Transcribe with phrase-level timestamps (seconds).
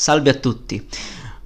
[0.00, 0.82] Salve a tutti.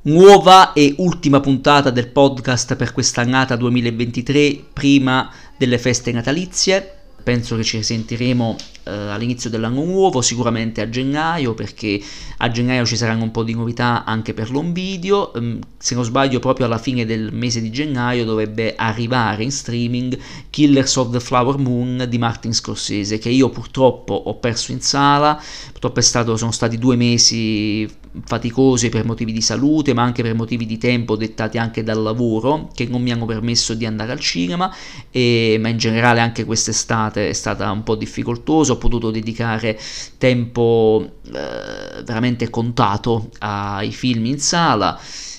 [0.03, 5.29] Nuova e ultima puntata del podcast per quest'annata 2023, prima
[5.59, 6.99] delle feste natalizie.
[7.25, 12.01] Penso che ci sentiremo eh, all'inizio dell'anno nuovo, sicuramente a gennaio, perché
[12.39, 15.33] a gennaio ci saranno un po' di novità anche per l'home video.
[15.35, 20.19] Um, se non sbaglio, proprio alla fine del mese di gennaio dovrebbe arrivare in streaming
[20.51, 25.41] Killers of the Flower Moon di Martin Scorsese, che io purtroppo ho perso in sala.
[25.73, 27.89] Purtroppo stato, sono stati due mesi
[28.27, 32.71] faticosi per motivi di salute, ma anche per motivi di tempo dettati anche dal lavoro,
[32.73, 34.73] che non mi hanno permesso di andare al cinema,
[35.11, 39.79] e, ma in generale anche quest'estate è stata un po' difficoltosa ho potuto dedicare
[40.19, 44.99] tempo eh, veramente contato ai film in sala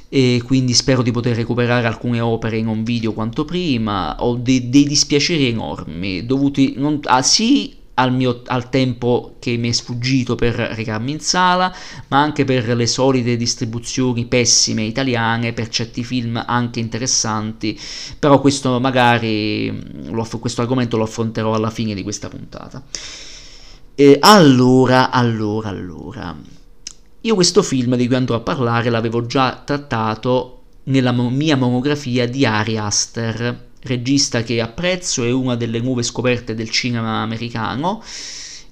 [0.09, 4.15] e quindi spero di poter recuperare alcune opere in un video quanto prima.
[4.23, 9.69] Ho dei, dei dispiaceri enormi dovuti non, ah, sì al, mio, al tempo che mi
[9.69, 11.73] è sfuggito per recarmi in sala,
[12.09, 17.79] ma anche per le solite distribuzioni pessime italiane, per certi film anche interessanti,
[18.19, 22.83] però questo magari, lo, questo argomento lo affronterò alla fine di questa puntata.
[23.95, 26.35] E allora, allora, allora,
[27.21, 32.45] io questo film di cui andrò a parlare l'avevo già trattato nella mia monografia di
[32.45, 38.01] Ari Aster, regista che apprezzo, è una delle nuove scoperte del cinema americano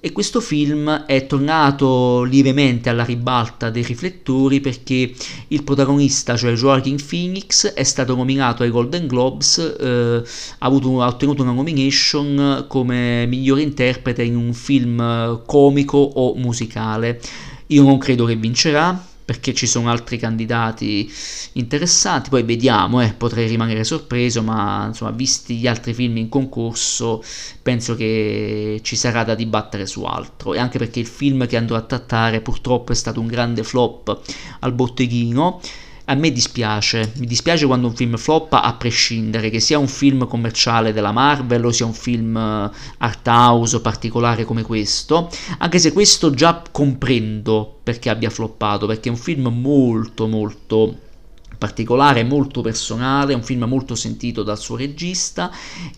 [0.06, 5.14] e questo film è tornato lievemente alla ribalta dei riflettori perché
[5.48, 10.22] il protagonista, cioè Joaquin Phoenix, è stato nominato ai Golden Globes, eh,
[10.58, 17.22] ha, avuto, ha, ottenuto una nomination come migliore interprete in un film comico o musicale.
[17.68, 21.12] Io non credo che vincerà, perché ci sono altri candidati
[21.54, 27.24] interessanti, poi vediamo, eh, potrei rimanere sorpreso, ma insomma, visti gli altri film in concorso,
[27.62, 31.76] penso che ci sarà da dibattere su altro, e anche perché il film che andrò
[31.76, 34.20] a trattare purtroppo è stato un grande flop
[34.60, 35.62] al botteghino,
[36.06, 40.28] a me dispiace, mi dispiace quando un film floppa a prescindere, che sia un film
[40.28, 45.94] commerciale della Marvel o sia un film eh, art house particolare come questo, anche se
[45.94, 50.96] questo già comprendo perché abbia floppato, perché è un film molto molto
[51.64, 55.50] particolare, molto personale, un film molto sentito dal suo regista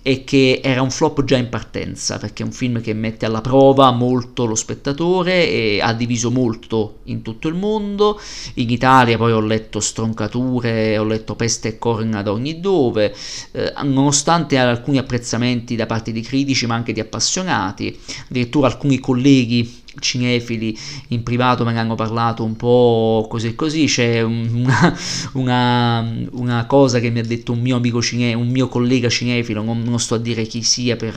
[0.03, 3.41] e che era un flop già in partenza, perché è un film che mette alla
[3.41, 8.21] prova molto lo spettatore e ha diviso molto in tutto il mondo.
[8.55, 13.15] In Italia poi ho letto stroncature, ho letto peste e corna da ogni dove,
[13.53, 17.99] eh, nonostante alcuni apprezzamenti da parte di critici ma anche di appassionati,
[18.29, 20.77] addirittura alcuni colleghi cinefili
[21.09, 24.97] in privato me ne hanno parlato un po' così e così, c'è una,
[25.33, 29.61] una, una, cosa che mi ha detto un mio amico cinefilo, un mio collega cinefilo,
[29.61, 31.13] non, non sto a dire chi sia per,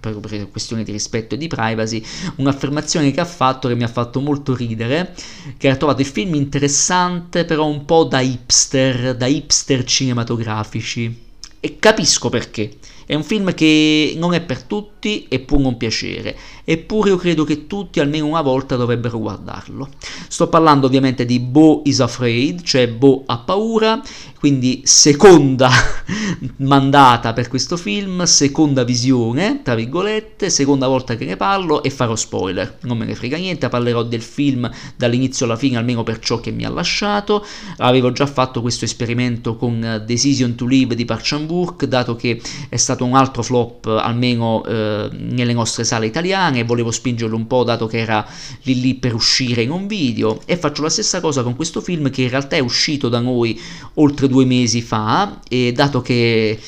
[0.00, 2.02] per, per questioni di rispetto e di privacy,
[2.36, 5.14] un'affermazione che ha fatto che mi ha fatto molto ridere,
[5.56, 11.24] che ha trovato il film interessante però un po' da hipster, da hipster cinematografici
[11.60, 12.76] e capisco perché.
[13.06, 16.36] È un film che non è per tutti e può non piacere,
[16.68, 19.88] eppure io credo che tutti almeno una volta dovrebbero guardarlo.
[20.26, 24.02] Sto parlando ovviamente di Bo is Afraid, cioè Bo ha paura,
[24.38, 25.70] quindi seconda
[26.58, 32.16] mandata per questo film, seconda visione, tra virgolette, seconda volta che ne parlo e farò
[32.16, 36.40] spoiler, non me ne frega niente, parlerò del film dall'inizio alla fine almeno per ciò
[36.40, 37.44] che mi ha lasciato,
[37.78, 42.76] avevo già fatto questo esperimento con Decision to Live di Park Chan-wook, dato che è
[42.76, 47.64] stato un altro flop almeno eh, nelle nostre sale italiane e volevo spingerlo un po'
[47.64, 48.26] dato che era
[48.62, 50.40] lì lì per uscire in un video.
[50.44, 53.58] E faccio la stessa cosa con questo film che in realtà è uscito da noi
[53.94, 56.58] oltre due mesi fa e dato che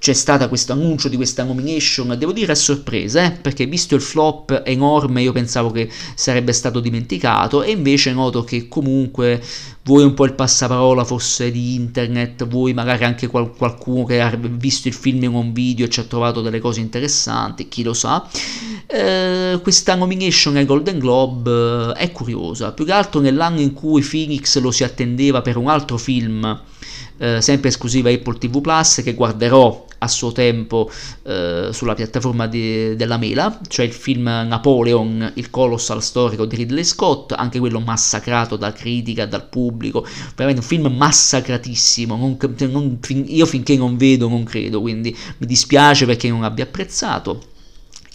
[0.00, 4.00] c'è stato questo annuncio di questa nomination, devo dire a sorpresa, eh, perché visto il
[4.00, 9.42] flop enorme io pensavo che sarebbe stato dimenticato e invece noto che comunque
[9.82, 14.34] vuoi un po' il passaparola fosse di internet, vuoi magari anche qual- qualcuno che ha
[14.40, 17.92] visto il film in un video e ci ha trovato delle cose interessanti, chi lo
[17.92, 18.26] sa.
[18.86, 24.00] Eh, questa nomination ai Golden Globe eh, è curiosa, più che altro nell'anno in cui
[24.00, 26.58] Phoenix lo si attendeva per un altro film
[27.20, 30.90] eh, sempre esclusiva Apple TV Plus che guarderò a suo tempo
[31.24, 36.84] eh, sulla piattaforma di, della Mela, cioè il film Napoleon, il colossal storico di Ridley
[36.84, 42.38] Scott, anche quello massacrato dalla critica, dal pubblico, veramente un film massacratissimo, non,
[42.70, 47.48] non, io finché non vedo non credo, quindi mi dispiace perché non abbia apprezzato.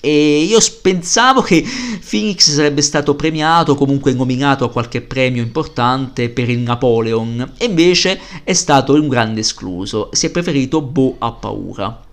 [0.05, 1.65] E io pensavo che
[2.07, 8.19] Phoenix sarebbe stato premiato, comunque nominato a qualche premio importante per il Napoleon, e invece
[8.43, 12.03] è stato un grande escluso, si è preferito Bo a paura.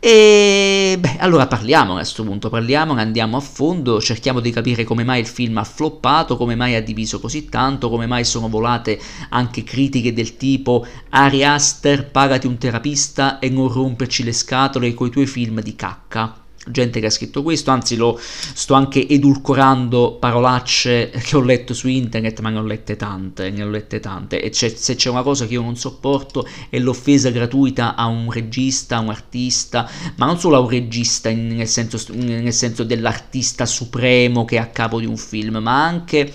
[0.00, 5.04] E beh, allora parliamo a questo punto, parliamo, andiamo a fondo, cerchiamo di capire come
[5.04, 8.98] mai il film ha floppato, come mai ha diviso così tanto, come mai sono volate
[9.28, 15.10] anche critiche del tipo Ari Aster, pagati un terapista e non romperci le scatole coi
[15.10, 16.40] tuoi film di cacca
[16.70, 21.88] gente che ha scritto questo, anzi lo sto anche edulcorando parolacce che ho letto su
[21.88, 25.22] internet, ma ne ho lette tante, ne ho lette tante, e c'è, se c'è una
[25.22, 30.26] cosa che io non sopporto è l'offesa gratuita a un regista, a un artista, ma
[30.26, 34.66] non solo a un regista in, nel, senso, nel senso dell'artista supremo che è a
[34.66, 36.32] capo di un film, ma anche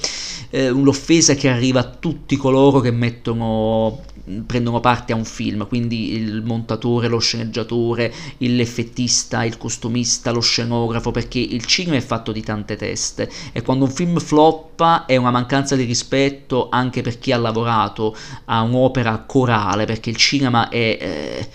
[0.50, 4.02] eh, l'offesa che arriva a tutti coloro che mettono
[4.46, 11.12] prendono parte a un film, quindi il montatore, lo sceneggiatore, l'effettista, il costumista, lo scenografo,
[11.12, 13.30] perché il cinema è fatto di tante teste.
[13.52, 18.16] E quando un film floppa è una mancanza di rispetto anche per chi ha lavorato
[18.46, 20.98] a un'opera corale, perché il cinema è...
[21.00, 21.50] Eh,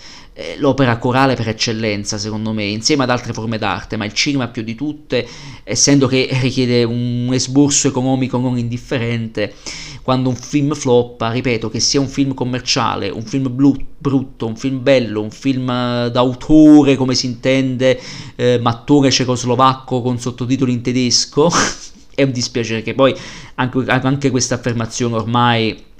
[0.57, 4.63] l'opera corale per eccellenza, secondo me, insieme ad altre forme d'arte, ma il cinema più
[4.63, 5.27] di tutte,
[5.63, 9.53] essendo che richiede un esborso economico non indifferente,
[10.01, 14.55] quando un film floppa, ripeto, che sia un film commerciale, un film blu, brutto, un
[14.55, 17.99] film bello, un film eh, d'autore, come si intende,
[18.35, 21.51] eh, mattore cecoslovacco con sottotitoli in tedesco,
[22.13, 23.15] è un dispiacere che poi
[23.55, 25.90] anche, anche questa affermazione ormai al 2000,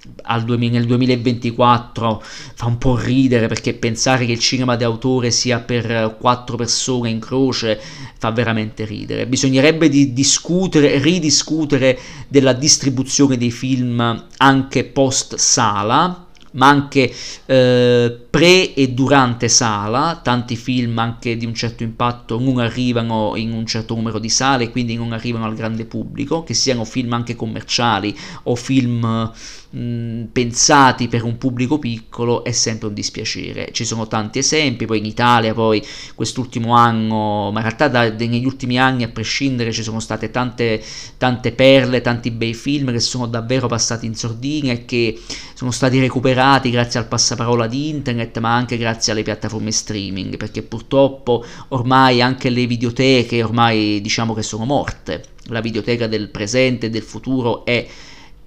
[0.70, 6.56] nel 2024 fa un po' ridere perché pensare che il cinema d'autore sia per quattro
[6.58, 7.80] persone in croce
[8.18, 9.28] fa veramente ridere.
[9.28, 17.14] Bisognerebbe di discutere, ridiscutere della distribuzione dei film anche post sala ma anche
[17.46, 23.52] eh, pre e durante sala, tanti film anche di un certo impatto non arrivano in
[23.52, 27.36] un certo numero di sale, quindi non arrivano al grande pubblico, che siano film anche
[27.36, 29.30] commerciali o film
[29.72, 33.70] mh, pensati per un pubblico piccolo è sempre un dispiacere.
[33.72, 35.84] Ci sono tanti esempi, poi in Italia, poi
[36.16, 40.82] quest'ultimo anno, ma in realtà da, negli ultimi anni a prescindere ci sono state tante,
[41.18, 45.20] tante perle, tanti bei film che sono davvero passati in sordina e che
[45.54, 50.62] sono stati recuperati grazie al passaparola di internet, ma anche grazie alle piattaforme streaming, perché
[50.62, 55.24] purtroppo ormai anche le videoteche ormai diciamo che sono morte.
[55.46, 57.88] La videoteca del presente e del futuro è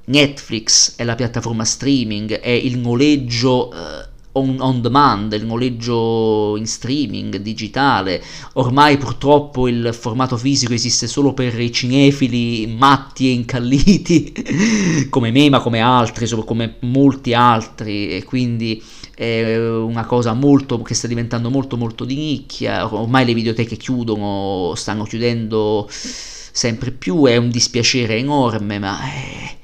[0.06, 6.66] Netflix è la piattaforma streaming, è il noleggio eh, on, on, demand, il noleggio in
[6.66, 8.22] streaming digitale.
[8.54, 14.32] Ormai purtroppo il formato fisico esiste solo per i cinefili matti e incalliti,
[15.08, 18.82] come me, ma come altri, come molti altri, e quindi
[19.14, 22.92] è una cosa molto che sta diventando molto molto di nicchia.
[22.92, 28.98] Ormai le videoteche chiudono, stanno chiudendo sempre più, è un dispiacere enorme, ma...
[29.02, 29.56] È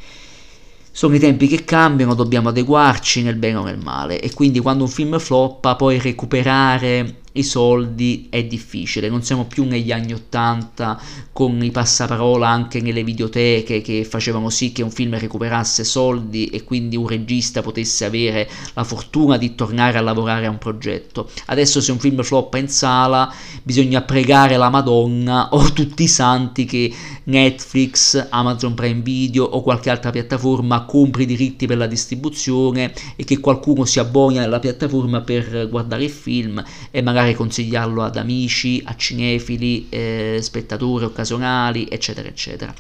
[1.01, 4.85] sono i tempi che cambiano, dobbiamo adeguarci nel bene o nel male e quindi quando
[4.85, 11.01] un film floppa poi recuperare i soldi è difficile, non siamo più negli anni 80
[11.33, 16.65] con i passaparola anche nelle videoteche che facevano sì che un film recuperasse soldi e
[16.65, 21.31] quindi un regista potesse avere la fortuna di tornare a lavorare a un progetto.
[21.47, 26.65] Adesso se un film floppa in sala bisogna pregare la Madonna o tutti i santi
[26.65, 26.93] che
[27.25, 33.25] Netflix, Amazon Prime Video o qualche altra piattaforma compri i diritti per la distribuzione e
[33.25, 38.17] che qualcuno si abboni alla piattaforma per guardare il film e magari magari consigliarlo ad
[38.17, 42.75] amici, a cinefili, eh, spettatori occasionali, eccetera, eccetera.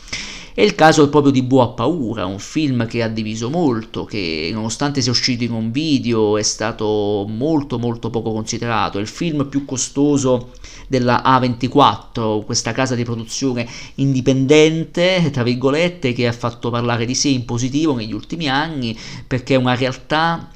[0.52, 5.00] È il caso proprio di Boa Paura, un film che ha diviso molto, che nonostante
[5.00, 9.65] sia uscito in un video è stato molto molto poco considerato, è il film più
[9.65, 10.50] costoso
[10.88, 17.29] della A24, questa casa di produzione indipendente, tra virgolette, che ha fatto parlare di sé
[17.29, 20.50] in positivo negli ultimi anni, perché è una realtà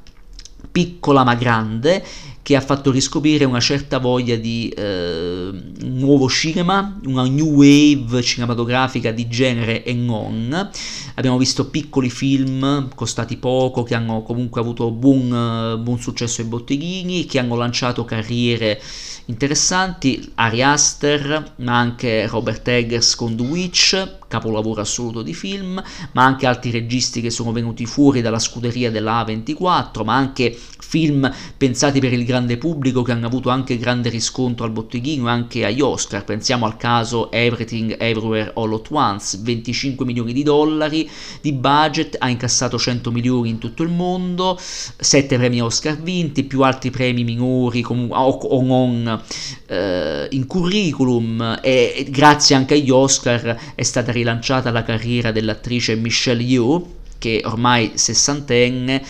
[0.72, 2.04] piccola ma grande
[2.44, 9.10] che ha fatto riscoprire una certa voglia di eh, nuovo cinema, una new wave cinematografica
[9.12, 10.70] di genere e non.
[11.16, 17.24] Abbiamo visto piccoli film costati poco, che hanno comunque avuto buon, buon successo ai botteghini,
[17.26, 18.80] che hanno lanciato carriere
[19.26, 25.80] interessanti, Ari Aster, ma anche Robert Eggers con The Witch, capolavoro assoluto di film,
[26.12, 31.32] ma anche altri registi che sono venuti fuori dalla scuderia della A24, ma anche film
[31.56, 35.64] pensati per il grande pubblico che hanno avuto anche grande riscontro al botteghino e anche
[35.64, 36.24] agli Oscar.
[36.24, 41.03] Pensiamo al caso Everything Everywhere All at Once, 25 milioni di dollari
[41.40, 46.62] di budget, ha incassato 100 milioni in tutto il mondo, 7 premi Oscar vinti, più
[46.62, 49.22] altri premi minori comunque, o, o non
[49.66, 56.42] eh, in curriculum e grazie anche agli Oscar è stata rilanciata la carriera dell'attrice Michelle
[56.42, 59.02] Yeoh che ormai sessantenne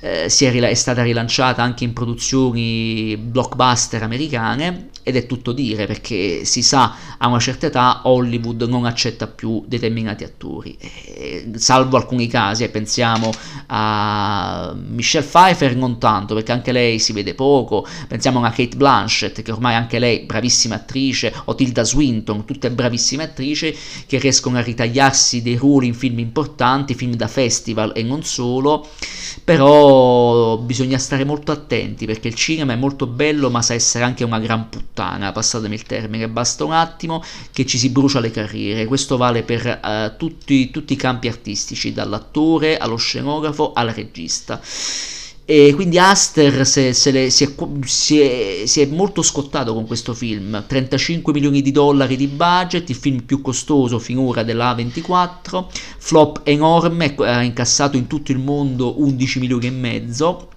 [0.00, 6.44] eh, è, è, stata rilanciata anche in produzioni blockbuster americane ed è tutto dire perché
[6.44, 12.26] si sa a una certa età Hollywood non accetta più determinati attori, eh, salvo alcuni
[12.26, 13.32] casi, eh, pensiamo
[13.68, 19.40] a Michelle Pfeiffer non tanto perché anche lei si vede poco, pensiamo a Kate Blanchett
[19.40, 23.74] che ormai anche lei bravissima attrice, o Tilda Swinton, tutte bravissime attrici
[24.06, 28.88] che riescono a ritagliarsi dei ruoli in film importanti, film da festival e non solo,
[29.42, 34.24] però bisogna stare molto attenti perché il cinema è molto bello ma sa essere anche
[34.24, 38.86] una gran puttana, passatemi il termine, basta un attimo che ci si brucia le carriere,
[38.86, 44.60] questo vale per uh, tutti, tutti i campi artistici, dall'attore allo scenografo al regista.
[45.50, 47.54] E quindi Aster se, se le, si, è,
[47.86, 52.86] si, è, si, è, molto scottato con questo film, 35 milioni di dollari di budget,
[52.90, 55.64] il film più costoso finora della A24,
[55.96, 60.48] flop enorme, ha incassato in tutto il mondo 11 milioni e mezzo.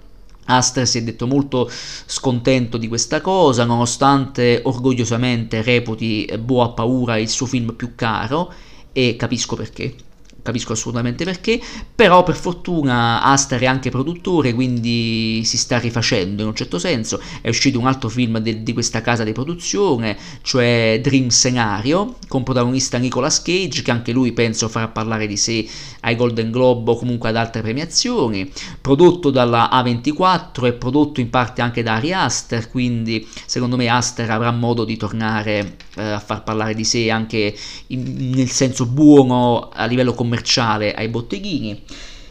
[0.47, 1.71] Aster si è detto molto
[2.05, 8.51] scontento di questa cosa, nonostante orgogliosamente reputi Boa Paura il suo film più caro,
[8.91, 9.95] e capisco perché
[10.41, 11.59] capisco assolutamente perché,
[11.93, 17.21] però per fortuna Aster è anche produttore, quindi si sta rifacendo in un certo senso,
[17.41, 22.43] è uscito un altro film de- di questa casa di produzione, cioè Dream Scenario, con
[22.43, 25.67] protagonista Nicolas Cage, che anche lui penso farà parlare di sé
[26.01, 31.61] ai Golden Globe o comunque ad altre premiazioni, prodotto dalla A24 e prodotto in parte
[31.61, 36.43] anche da Ari Aster, quindi secondo me Aster avrà modo di tornare eh, a far
[36.43, 37.55] parlare di sé anche
[37.87, 40.29] in, nel senso buono a livello commerciale
[40.93, 41.83] ai botteghini.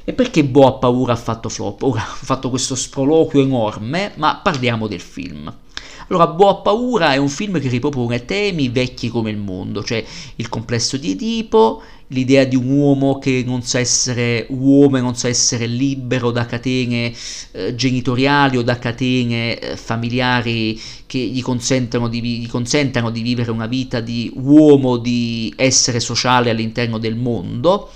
[0.04, 1.82] E perché Bo ha paura ha fatto flop?
[1.82, 5.54] Ora ho fatto questo sproloquio enorme, ma parliamo del film.
[6.10, 10.04] Allora, Bo ha paura è un film che ripropone temi vecchi come il mondo, cioè
[10.36, 15.14] il complesso di Edipo, l'idea di un uomo che non sa essere uomo e non
[15.14, 17.12] sa essere libero da catene
[17.52, 23.52] eh, genitoriali o da catene eh, familiari che gli consentano, di, gli consentano di vivere
[23.52, 27.92] una vita di uomo, di essere sociale all'interno del mondo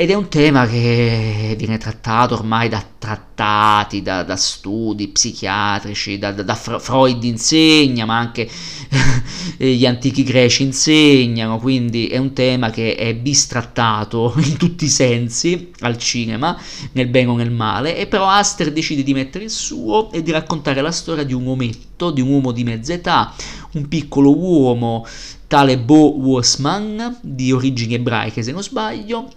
[0.00, 6.32] ed è un tema che viene trattato ormai da trattati, da, da studi psichiatrici, da,
[6.32, 8.48] da, da, Freud insegna, ma anche
[9.58, 15.70] gli antichi greci insegnano, quindi è un tema che è bistrattato in tutti i sensi
[15.80, 16.58] al cinema,
[16.92, 20.30] nel bene o nel male, e però Aster decide di mettere il suo e di
[20.30, 23.34] raccontare la storia di un ometto, di un uomo di mezza età,
[23.72, 25.06] un piccolo uomo,
[25.46, 29.30] tale Bo Wussman, di origini ebraiche se non sbaglio,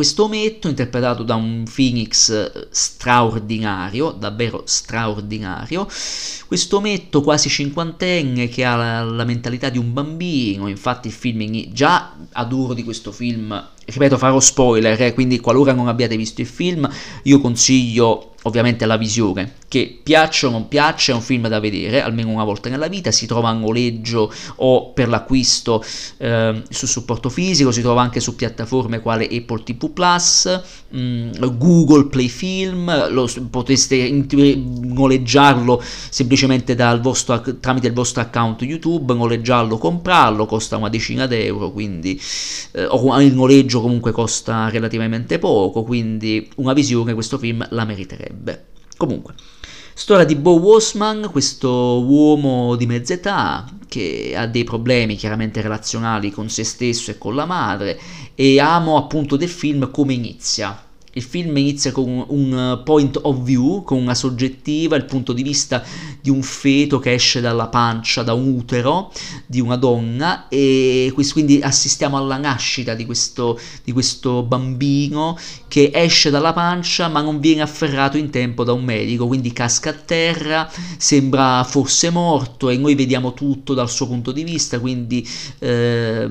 [0.00, 5.86] questo ometto, interpretato da un Phoenix eh, straordinario, davvero straordinario,
[6.46, 11.70] questo ometto quasi cinquantenne che ha la, la mentalità di un bambino, infatti il film,
[11.70, 16.46] già adoro di questo film, ripeto farò spoiler, eh, quindi qualora non abbiate visto il
[16.46, 16.88] film,
[17.24, 22.00] io consiglio ovviamente la visione, che piaccia o non piaccia, è un film da vedere
[22.00, 25.84] almeno una volta nella vita, si trova a noleggio o per l'acquisto
[26.16, 30.60] eh, su supporto fisico, si trova anche su piattaforme quale Apple TV Plus,
[30.96, 39.76] mm, Google Play Film, lo, potreste noleggiarlo semplicemente vostro, tramite il vostro account YouTube, noleggiarlo,
[39.76, 42.20] comprarlo, costa una decina d'euro, quindi
[42.72, 48.66] eh, o il noleggio comunque costa relativamente poco, quindi una visione questo film la meriterebbe.
[48.96, 49.34] Comunque,
[49.94, 56.30] storia di Bo Wossman, questo uomo di mezza età che ha dei problemi chiaramente relazionali
[56.30, 57.98] con se stesso e con la madre
[58.34, 63.82] e amo appunto del film come inizia il film inizia con un point of view,
[63.82, 65.82] con una soggettiva, il punto di vista
[66.20, 69.12] di un feto che esce dalla pancia, da un utero
[69.46, 75.36] di una donna e quindi assistiamo alla nascita di questo, di questo bambino
[75.66, 79.90] che esce dalla pancia ma non viene afferrato in tempo da un medico, quindi casca
[79.90, 85.26] a terra, sembra forse morto e noi vediamo tutto dal suo punto di vista, quindi
[85.58, 86.28] eh,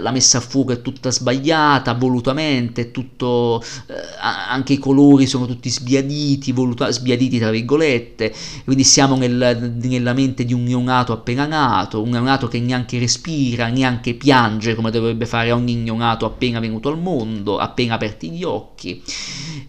[0.00, 3.62] la messa a fuoco è tutta sbagliata, volutamente, è tutto...
[3.86, 8.32] Eh, anche i colori sono tutti sbiaditi, voluta- sbiaditi tra virgolette,
[8.64, 13.68] quindi siamo nel, nella mente di un neonato appena nato, un neonato che neanche respira,
[13.68, 19.02] neanche piange come dovrebbe fare ogni neonato appena venuto al mondo, appena aperti gli occhi.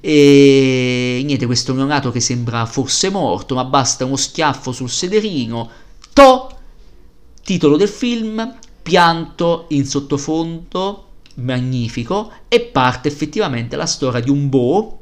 [0.01, 5.69] E niente, questo neonato che sembra forse morto, ma basta uno schiaffo sul sederino.
[6.13, 6.53] To!
[7.43, 11.08] Titolo del film, pianto in sottofondo
[11.39, 14.97] magnifico e parte effettivamente la storia di un Bo,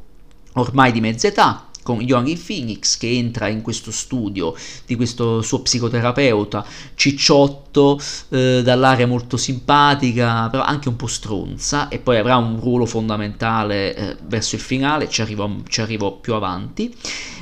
[0.53, 4.53] ormai di mezza età, con Joaquin Phoenix che entra in questo studio
[4.85, 6.65] di questo suo psicoterapeuta
[6.95, 12.85] cicciotto eh, dall'aria molto simpatica però anche un po' stronza e poi avrà un ruolo
[12.85, 16.93] fondamentale eh, verso il finale ci arrivo, ci arrivo più avanti.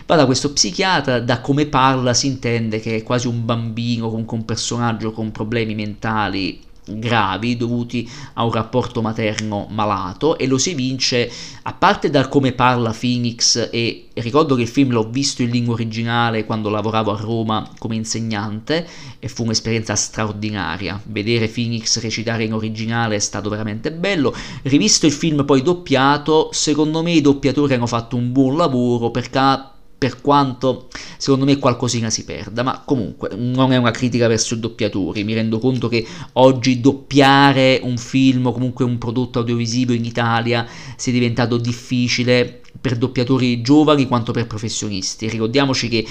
[0.05, 4.37] Va da questo psichiatra da come parla si intende che è quasi un bambino comunque
[4.37, 10.71] un personaggio con problemi mentali gravi dovuti a un rapporto materno malato e lo si
[10.71, 11.29] evince
[11.63, 15.73] a parte dal come parla Phoenix e ricordo che il film l'ho visto in lingua
[15.73, 18.87] originale quando lavoravo a Roma come insegnante
[19.19, 21.01] e fu un'esperienza straordinaria.
[21.05, 24.33] Vedere Phoenix recitare in originale è stato veramente bello.
[24.63, 29.73] Rivisto il film poi doppiato secondo me i doppiatori hanno fatto un buon lavoro perché
[29.97, 34.59] per quanto secondo me qualcosina si perda, ma comunque non è una critica verso i
[34.59, 40.05] doppiatori, mi rendo conto che oggi doppiare un film o comunque un prodotto audiovisivo in
[40.05, 45.29] Italia sia diventato difficile per doppiatori giovani quanto per professionisti.
[45.29, 46.05] Ricordiamoci che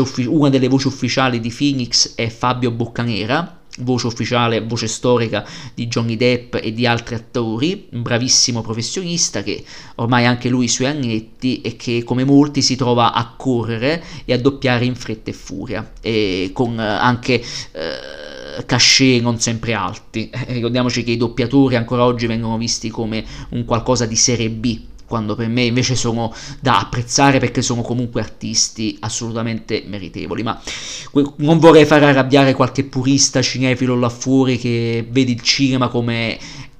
[0.00, 5.86] uffi- una delle voci ufficiali di Phoenix è Fabio Boccanera, voce ufficiale, voce storica di
[5.86, 9.62] Johnny Depp e di altri attori, un bravissimo professionista che
[9.96, 14.38] ormai anche lui sui annetti e che come molti si trova a correre e a
[14.38, 20.30] doppiare in fretta e furia e con eh, anche eh, cachet non sempre alti.
[20.48, 25.34] Ricordiamoci che i doppiatori ancora oggi vengono visti come un qualcosa di serie B quando
[25.34, 30.44] per me invece sono da apprezzare perché sono comunque artisti assolutamente meritevoli.
[30.44, 30.62] Ma
[31.38, 36.38] non vorrei far arrabbiare qualche purista cinefilo là fuori che vede il cinema come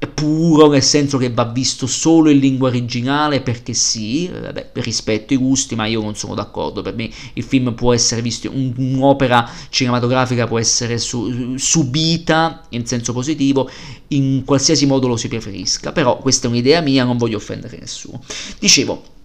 [0.09, 5.37] puro nel senso che va visto solo in lingua originale perché sì, vabbè, rispetto i
[5.37, 6.81] gusti, ma io non sono d'accordo.
[6.81, 13.13] Per me il film può essere visto, un'opera cinematografica può essere su, subita in senso
[13.13, 13.69] positivo
[14.09, 15.93] in qualsiasi modo lo si preferisca.
[15.93, 18.23] Però questa è un'idea mia, non voglio offendere nessuno.
[18.59, 19.19] Dicevo,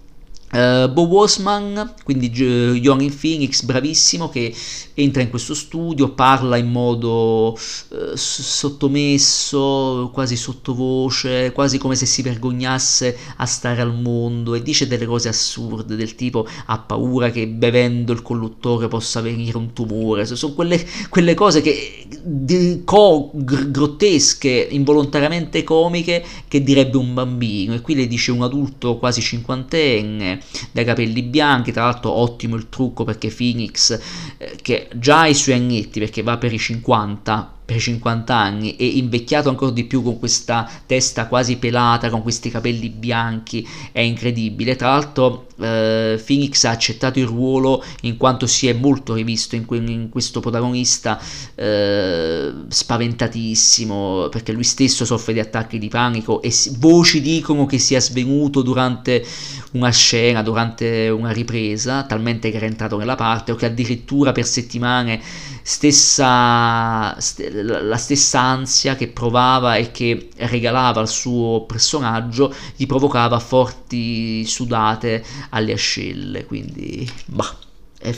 [0.51, 4.53] Uh, Bo Wasman, quindi uh, Joaquin Phoenix, bravissimo, che
[4.93, 12.21] entra in questo studio, parla in modo uh, sottomesso, quasi sottovoce, quasi come se si
[12.21, 17.47] vergognasse a stare al mondo e dice delle cose assurde del tipo ha paura che
[17.47, 20.25] bevendo il colluttore possa venire un tumore.
[20.25, 27.73] Sono quelle, quelle cose che, di, co, gr- grottesche, involontariamente comiche che direbbe un bambino
[27.73, 32.69] e qui le dice un adulto quasi cinquantenne dai capelli bianchi, tra l'altro ottimo il
[32.69, 33.99] trucco perché Phoenix
[34.37, 38.75] eh, che già ha i suoi agnetti perché va per i 50 per 50 anni
[38.75, 44.01] e invecchiato ancora di più con questa testa quasi pelata, con questi capelli bianchi, è
[44.01, 44.75] incredibile.
[44.75, 49.65] Tra l'altro eh, Phoenix ha accettato il ruolo in quanto si è molto rivisto in,
[49.65, 51.19] que- in questo protagonista
[51.55, 57.79] eh, spaventatissimo, perché lui stesso soffre di attacchi di panico e si- voci dicono che
[57.79, 59.25] sia svenuto durante
[59.71, 64.45] una scena, durante una ripresa, talmente che era entrato nella parte, o che addirittura per
[64.45, 65.21] settimane
[65.67, 73.39] stessa, st- la stessa ansia che provava e che regalava al suo personaggio gli provocava
[73.39, 77.57] forti sudate alle ascelle, quindi bah.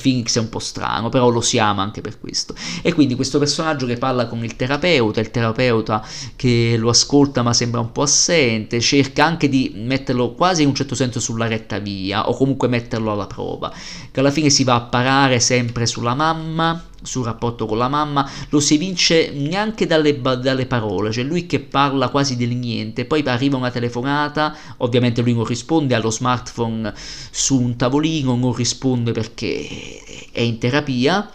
[0.01, 2.53] Phoenix è un po' strano, però lo si ama anche per questo.
[2.81, 6.05] E quindi questo personaggio che parla con il terapeuta, il terapeuta
[6.35, 10.75] che lo ascolta ma sembra un po' assente, cerca anche di metterlo quasi in un
[10.75, 13.71] certo senso sulla retta via o comunque metterlo alla prova,
[14.11, 18.29] che alla fine si va a parare sempre sulla mamma sul rapporto con la mamma,
[18.49, 23.23] lo si evince neanche dalle, dalle, parole, cioè lui che parla quasi del niente, poi
[23.25, 30.01] arriva una telefonata, ovviamente lui non risponde allo smartphone su un tavolino, non risponde perché
[30.31, 31.29] è in terapia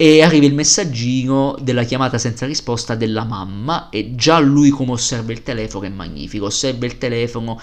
[0.00, 5.32] e arriva il messaggino della chiamata senza risposta della mamma e già lui come osserva
[5.32, 7.60] il telefono è magnifico, osserva il telefono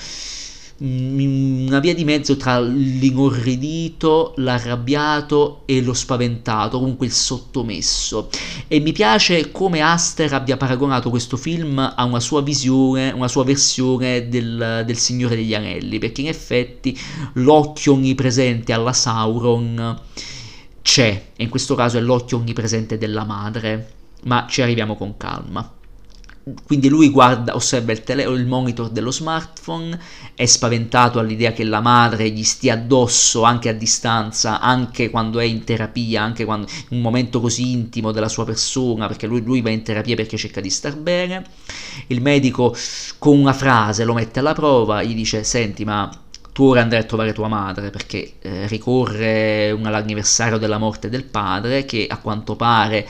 [0.77, 8.29] una via di mezzo tra l'inorridito, l'arrabbiato e lo spaventato, comunque il sottomesso.
[8.67, 13.45] E mi piace come Aster abbia paragonato questo film a una sua visione, una sua
[13.45, 16.97] versione del, del Signore degli Anelli, perché in effetti
[17.33, 19.99] l'occhio onnipresente alla Sauron
[20.81, 25.71] c'è, e in questo caso è l'occhio onnipresente della madre, ma ci arriviamo con calma.
[26.63, 29.99] Quindi lui guarda, osserva il, tele, il, monitor dello smartphone,
[30.35, 35.43] è spaventato all'idea che la madre gli stia addosso anche a distanza, anche quando è
[35.43, 39.61] in terapia, anche quando in un momento così intimo della sua persona, perché lui, lui
[39.61, 41.43] va in terapia perché cerca di star bene.
[42.07, 42.75] Il medico
[43.17, 46.07] con una frase lo mette alla prova, gli dice senti ma
[46.53, 51.25] tu ora andrai a trovare tua madre perché eh, ricorre un, l'anniversario della morte del
[51.25, 53.05] padre che a quanto pare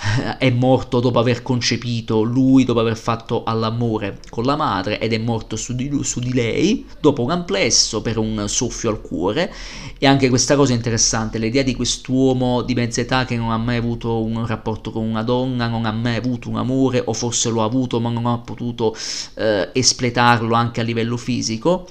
[0.38, 5.18] è morto dopo aver concepito lui, dopo aver fatto all'amore con la madre ed è
[5.18, 9.52] morto su di, lui, su di lei, dopo un amplesso per un soffio al cuore.
[9.98, 13.58] E anche questa cosa è interessante, l'idea di quest'uomo di mezza età che non ha
[13.58, 17.50] mai avuto un rapporto con una donna, non ha mai avuto un amore, o forse
[17.50, 18.94] lo ha avuto ma non ha potuto
[19.34, 21.86] eh, espletarlo anche a livello fisico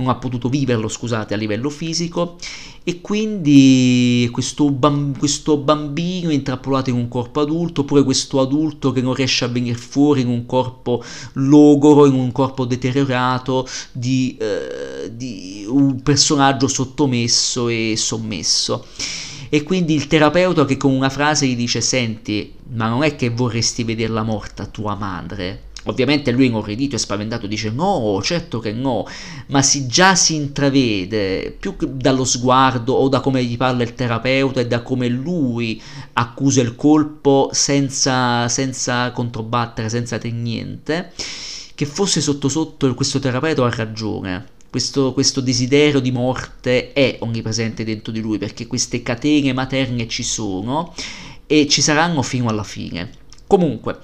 [0.00, 2.36] non ha potuto viverlo, scusate, a livello fisico
[2.82, 9.02] e quindi questo, bam- questo bambino intrappolato in un corpo adulto, oppure questo adulto che
[9.02, 11.02] non riesce a venire fuori in un corpo
[11.34, 18.86] logoro, in un corpo deteriorato di, eh, di un personaggio sottomesso e sommesso.
[19.52, 23.30] E quindi il terapeuta che con una frase gli dice: Senti, ma non è che
[23.30, 25.69] vorresti vederla morta tua madre?
[25.90, 29.06] Ovviamente lui inorridito e spaventato dice no, certo che no,
[29.48, 34.60] ma si già si intravede più dallo sguardo o da come gli parla il terapeuta
[34.60, 35.80] e da come lui
[36.14, 41.12] accusa il colpo senza, senza controbattere, senza te niente,
[41.74, 44.46] che fosse sotto sotto questo terapeuta ha ragione.
[44.70, 50.22] Questo, questo desiderio di morte è onnipresente dentro di lui perché queste catene materne ci
[50.22, 50.94] sono
[51.46, 53.10] e ci saranno fino alla fine.
[53.48, 53.98] Comunque,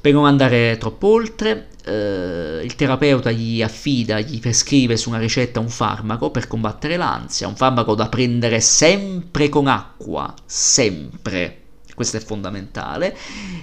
[0.00, 5.60] per non andare troppo oltre, eh, il terapeuta gli affida, gli prescrive su una ricetta
[5.60, 11.56] un farmaco per combattere l'ansia, un farmaco da prendere sempre con acqua, sempre.
[11.94, 13.14] Questo è fondamentale.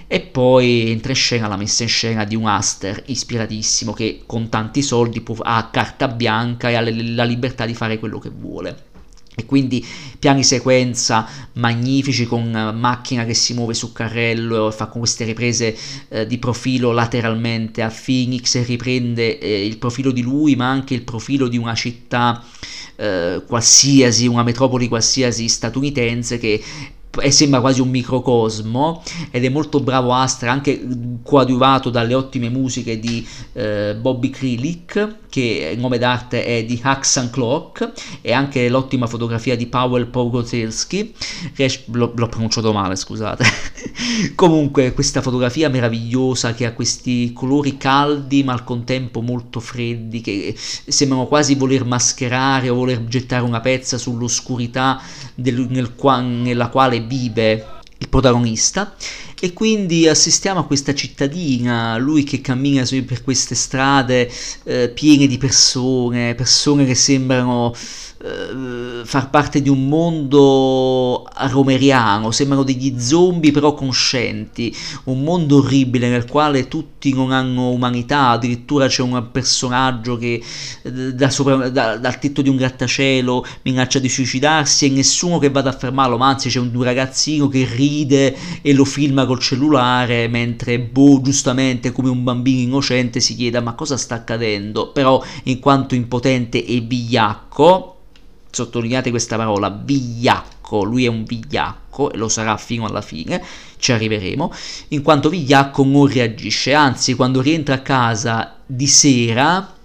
[0.06, 4.48] E poi entra in scena la messa in scena di un Aster ispiratissimo che con
[4.48, 8.87] tanti soldi ha carta bianca e ha la libertà di fare quello che vuole
[9.38, 9.86] e quindi
[10.18, 15.76] piani sequenza magnifici con macchina che si muove su carrello e fa con queste riprese
[16.08, 21.02] eh, di profilo lateralmente a Phoenix riprende eh, il profilo di lui ma anche il
[21.02, 22.44] profilo di una città
[22.96, 26.60] eh, qualsiasi, una metropoli qualsiasi statunitense che
[27.20, 30.86] e sembra quasi un microcosmo ed è molto bravo Astra anche
[31.22, 37.30] coadiuvato dalle ottime musiche di eh, Bobby Krilik che il nome d'arte è di Haxan
[37.30, 41.14] Clock e anche l'ottima fotografia di Paweł Pogotelsky
[41.86, 43.44] l'ho, l'ho pronunciato male scusate.
[44.34, 50.54] Comunque questa fotografia meravigliosa che ha questi colori caldi ma al contempo molto freddi che
[50.56, 55.00] sembrano quasi voler mascherare o voler gettare una pezza sull'oscurità
[55.34, 55.92] del, nel,
[56.22, 58.94] nella quale vive il protagonista
[59.40, 64.30] e quindi assistiamo a questa cittadina, lui che cammina per queste strade
[64.64, 67.72] eh, piene di persone, persone che sembrano
[68.20, 76.08] eh, far parte di un mondo romeriano, sembrano degli zombie però conscienti, un mondo orribile
[76.08, 80.42] nel quale tutti non hanno umanità, addirittura c'è un personaggio che
[80.82, 85.50] eh, da sopra, da, dal tetto di un grattacielo minaccia di suicidarsi e nessuno che
[85.50, 89.38] vada a fermarlo, ma anzi c'è un, un ragazzino che ride e lo filma col
[89.38, 95.22] cellulare mentre boh giustamente come un bambino innocente si chiede ma cosa sta accadendo, però
[95.44, 97.92] in quanto impotente e vigliacco
[98.64, 103.42] sottolineate questa parola, vigliacco, lui è un vigliacco e lo sarà fino alla fine,
[103.78, 104.52] ci arriveremo,
[104.88, 109.76] in quanto vigliacco non reagisce, anzi quando rientra a casa di sera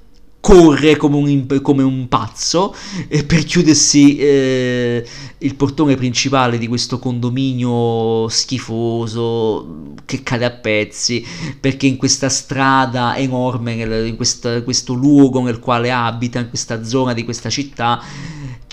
[0.44, 2.76] corre come un, come un pazzo
[3.08, 5.08] eh, per chiudersi eh,
[5.38, 11.26] il portone principale di questo condominio schifoso che cade a pezzi
[11.58, 13.74] perché in questa strada enorme,
[14.06, 18.04] in questa, questo luogo nel quale abita, in questa zona di questa città,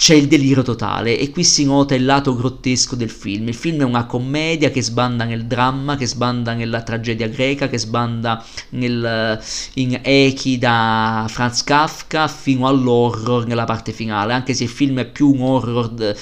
[0.01, 3.49] c'è il delirio totale e qui si nota il lato grottesco del film.
[3.49, 7.77] Il film è una commedia che sbanda nel dramma, che sbanda nella tragedia greca, che
[7.77, 9.39] sbanda nel,
[9.75, 15.05] in echi da Franz Kafka fino all'horror nella parte finale, anche se il film è
[15.05, 16.17] più un horror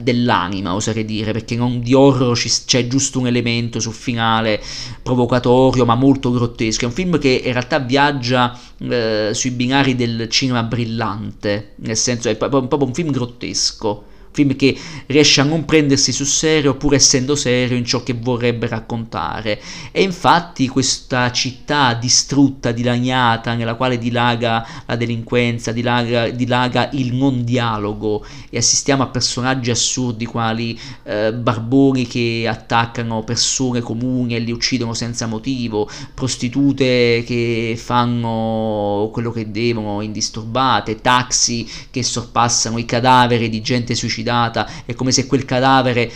[0.00, 4.62] dell'anima, oserei dire, perché non di horror c'è giusto un elemento sul finale
[5.02, 6.84] provocatorio ma molto grottesco.
[6.84, 12.28] È un film che in realtà viaggia eh, sui binari del cinema brillante, nel senso
[12.28, 17.34] è proprio un film grottesco film che riesce a non prendersi sul serio pur essendo
[17.34, 19.60] serio in ciò che vorrebbe raccontare.
[19.90, 27.44] E infatti questa città distrutta, dilaniata nella quale dilaga la delinquenza, dilaga, dilaga il non
[27.44, 34.52] dialogo e assistiamo a personaggi assurdi quali eh, barboni che attaccano persone comuni e li
[34.52, 43.48] uccidono senza motivo, prostitute che fanno quello che devono indisturbate, taxi che sorpassano i cadaveri
[43.48, 46.10] di gente suicidata trucidata, è come se quel cadavere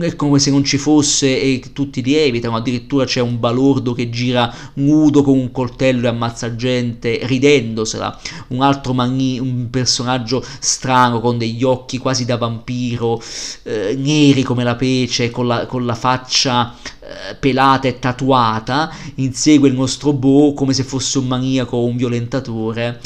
[0.00, 4.10] è come se non ci fosse e tutti li evitano, addirittura c'è un balordo che
[4.10, 11.20] gira nudo con un coltello e ammazza gente ridendosela, un altro magni- un personaggio strano
[11.20, 13.20] con degli occhi quasi da vampiro,
[13.64, 16.74] eh, neri come la pece, con la, con la faccia
[17.04, 21.96] eh, pelata e tatuata, insegue il nostro Bo come se fosse un maniaco o un
[21.96, 23.00] violentatore.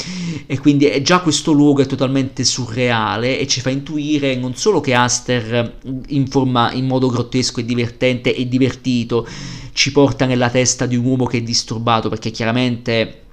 [0.45, 4.81] E quindi è già questo luogo è totalmente surreale e ci fa intuire non solo
[4.81, 5.79] che Aster
[6.09, 9.27] informa in modo grottesco e divertente e divertito
[9.73, 13.25] ci porta nella testa di un uomo che è disturbato perché chiaramente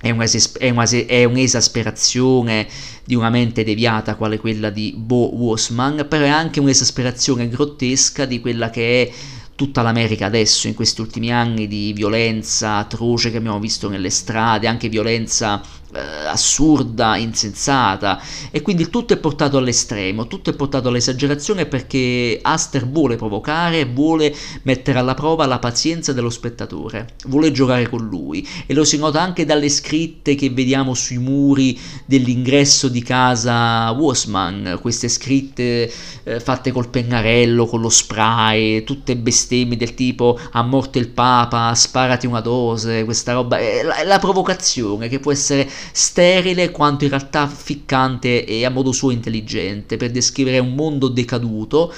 [0.00, 2.66] è, un'esasperazione
[3.04, 8.40] di una mente deviata quale quella di Bo Wasman, però è anche un'esasperazione grottesca di
[8.40, 9.12] quella che è
[9.60, 14.66] tutta l'America adesso, in questi ultimi anni di violenza atroce che abbiamo visto nelle strade,
[14.66, 15.60] anche violenza
[15.92, 18.20] eh, assurda, insensata.
[18.50, 24.34] E quindi tutto è portato all'estremo, tutto è portato all'esagerazione perché Aster vuole provocare, vuole
[24.62, 28.46] mettere alla prova la pazienza dello spettatore, vuole giocare con lui.
[28.66, 34.78] E lo si nota anche dalle scritte che vediamo sui muri dell'ingresso di casa Wasman,
[34.80, 35.90] queste scritte
[36.22, 41.74] eh, fatte col pennarello, con lo spray, tutte bestemmie del tipo a morte il papa,
[41.74, 47.04] sparati una dose, questa roba, è la, è la provocazione che può essere sterile quanto
[47.04, 51.92] in realtà ficcante e a modo suo intelligente per descrivere un mondo decaduto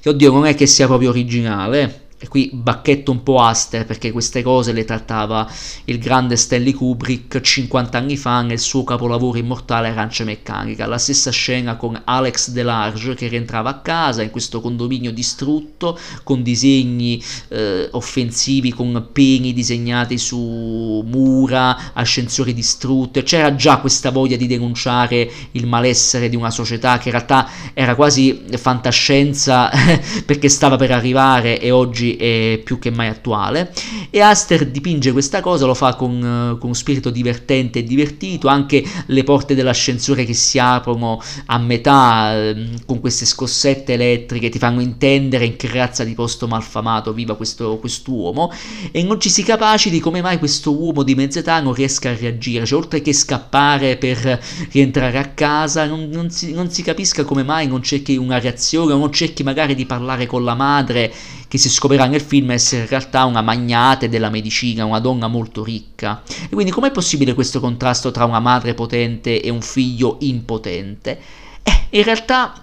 [0.00, 4.10] che oddio non è che sia proprio originale e qui bacchetto un po' Aster perché
[4.10, 5.48] queste cose le trattava
[5.84, 10.86] il grande Stanley Kubrick 50 anni fa nel suo capolavoro immortale Arancia Meccanica.
[10.86, 16.42] La stessa scena con Alex Delarge che rientrava a casa in questo condominio distrutto con
[16.42, 23.22] disegni eh, offensivi, con peni disegnati su mura, ascensori distrutti.
[23.22, 27.94] C'era già questa voglia di denunciare il malessere di una società che in realtà era
[27.94, 29.70] quasi fantascienza
[30.26, 33.72] perché stava per arrivare e oggi è più che mai attuale.
[34.10, 39.24] E Aster dipinge questa cosa, lo fa con, con spirito divertente e divertito, anche le
[39.24, 45.44] porte dell'ascensore che si aprono a metà ehm, con queste scossette elettriche ti fanno intendere
[45.44, 48.52] in che razza di posto malfamato viva questo quest'uomo.
[48.90, 52.16] E non ci si capaci di come mai questo uomo di mezz'età non riesca a
[52.16, 54.40] reagire, cioè oltre che scappare per
[54.70, 58.94] rientrare a casa non, non, si, non si capisca come mai non cerchi una reazione
[58.94, 61.12] non cerchi magari di parlare con la madre
[61.48, 61.68] che si
[61.98, 66.22] scoprirà nel film essere in realtà una magnate della medicina, una donna molto ricca.
[66.44, 71.18] E quindi com'è possibile questo contrasto tra una madre potente e un figlio impotente?
[71.62, 72.62] Eh, in realtà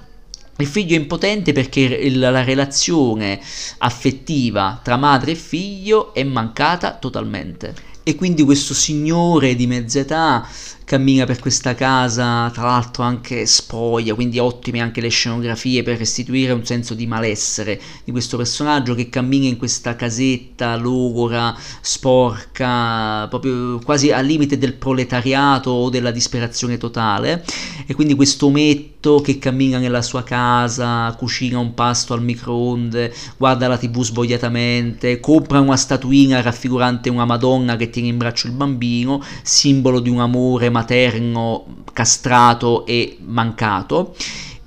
[0.58, 3.40] il figlio è impotente perché la relazione
[3.80, 7.74] affettiva tra madre e figlio è mancata totalmente.
[8.04, 10.48] E quindi questo signore di mezza età
[10.86, 16.54] cammina per questa casa, tra l'altro anche spoglia, quindi ottime anche le scenografie per restituire
[16.54, 23.80] un senso di malessere di questo personaggio che cammina in questa casetta logora, sporca, proprio
[23.80, 27.44] quasi al limite del proletariato o della disperazione totale.
[27.88, 33.68] E quindi questo ometto che cammina nella sua casa, cucina un pasto al microonde, guarda
[33.68, 39.24] la tv svogliatamente, compra una statuina raffigurante una Madonna che tiene in braccio il bambino,
[39.42, 44.14] simbolo di un amore materno castrato e mancato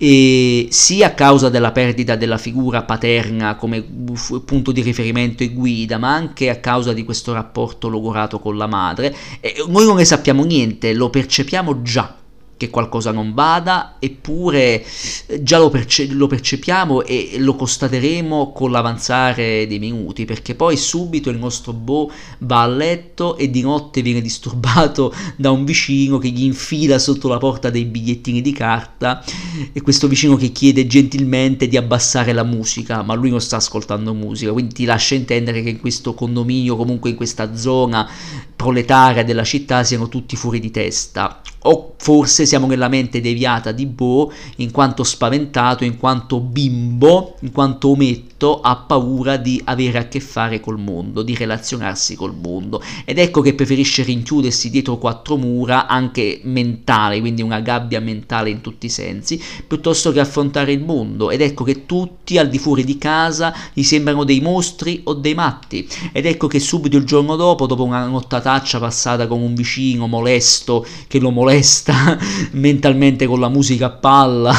[0.00, 5.98] e sia a causa della perdita della figura paterna come punto di riferimento e guida,
[5.98, 9.14] ma anche a causa di questo rapporto logorato con la madre.
[9.40, 12.14] E noi non ne sappiamo niente, lo percepiamo già
[12.58, 14.84] che qualcosa non vada, eppure
[15.26, 20.76] eh, già lo, perce- lo, percepiamo e lo constateremo con l'avanzare dei minuti, perché poi
[20.76, 26.18] subito il nostro Bo va a letto e di notte viene disturbato da un vicino
[26.18, 29.24] che gli infila sotto la porta dei bigliettini di carta
[29.72, 34.12] e questo vicino che chiede gentilmente di abbassare la musica, ma lui non sta ascoltando
[34.12, 38.10] musica, quindi ti lascia intendere che in questo condominio, comunque in questa zona
[38.56, 43.86] proletaria della città siano tutti fuori di testa o forse siamo nella mente deviata di
[43.86, 50.08] Bo in quanto spaventato, in quanto bimbo, in quanto ometto ha paura di avere a
[50.08, 55.36] che fare col mondo, di relazionarsi col mondo ed ecco che preferisce rinchiudersi dietro quattro
[55.36, 60.82] mura anche mentale, quindi una gabbia mentale in tutti i sensi, piuttosto che affrontare il
[60.82, 65.14] mondo ed ecco che tutti al di fuori di casa gli sembrano dei mostri o
[65.14, 69.54] dei matti ed ecco che subito il giorno dopo, dopo una nottataccia passata con un
[69.54, 72.16] vicino molesto che lo molesta
[72.52, 74.54] mentalmente con la musica a palla.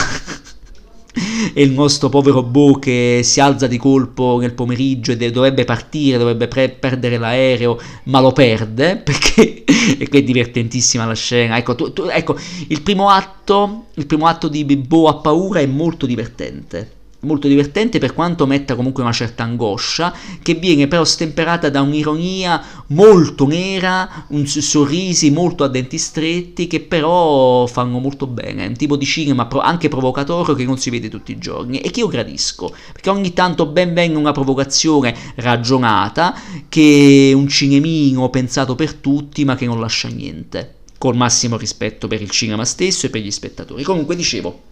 [1.54, 6.18] E il nostro povero Bo che si alza di colpo nel pomeriggio e dovrebbe partire,
[6.18, 11.58] dovrebbe pre- perdere l'aereo, ma lo perde perché e qui è divertentissima la scena.
[11.58, 12.36] Ecco, tu, tu, ecco,
[12.68, 18.00] il primo atto, il primo atto di Bo ha paura è molto divertente molto divertente
[18.00, 24.26] per quanto metta comunque una certa angoscia, che viene però stemperata da un'ironia molto nera,
[24.30, 29.06] un sorrisi molto a denti stretti che però fanno molto bene, è un tipo di
[29.06, 33.10] cinema anche provocatorio che non si vede tutti i giorni e che io gradisco, perché
[33.10, 36.34] ogni tanto ben venga una provocazione ragionata
[36.70, 42.22] che un cinemino pensato per tutti ma che non lascia niente, col massimo rispetto per
[42.22, 43.84] il cinema stesso e per gli spettatori.
[43.84, 44.68] Comunque dicevo,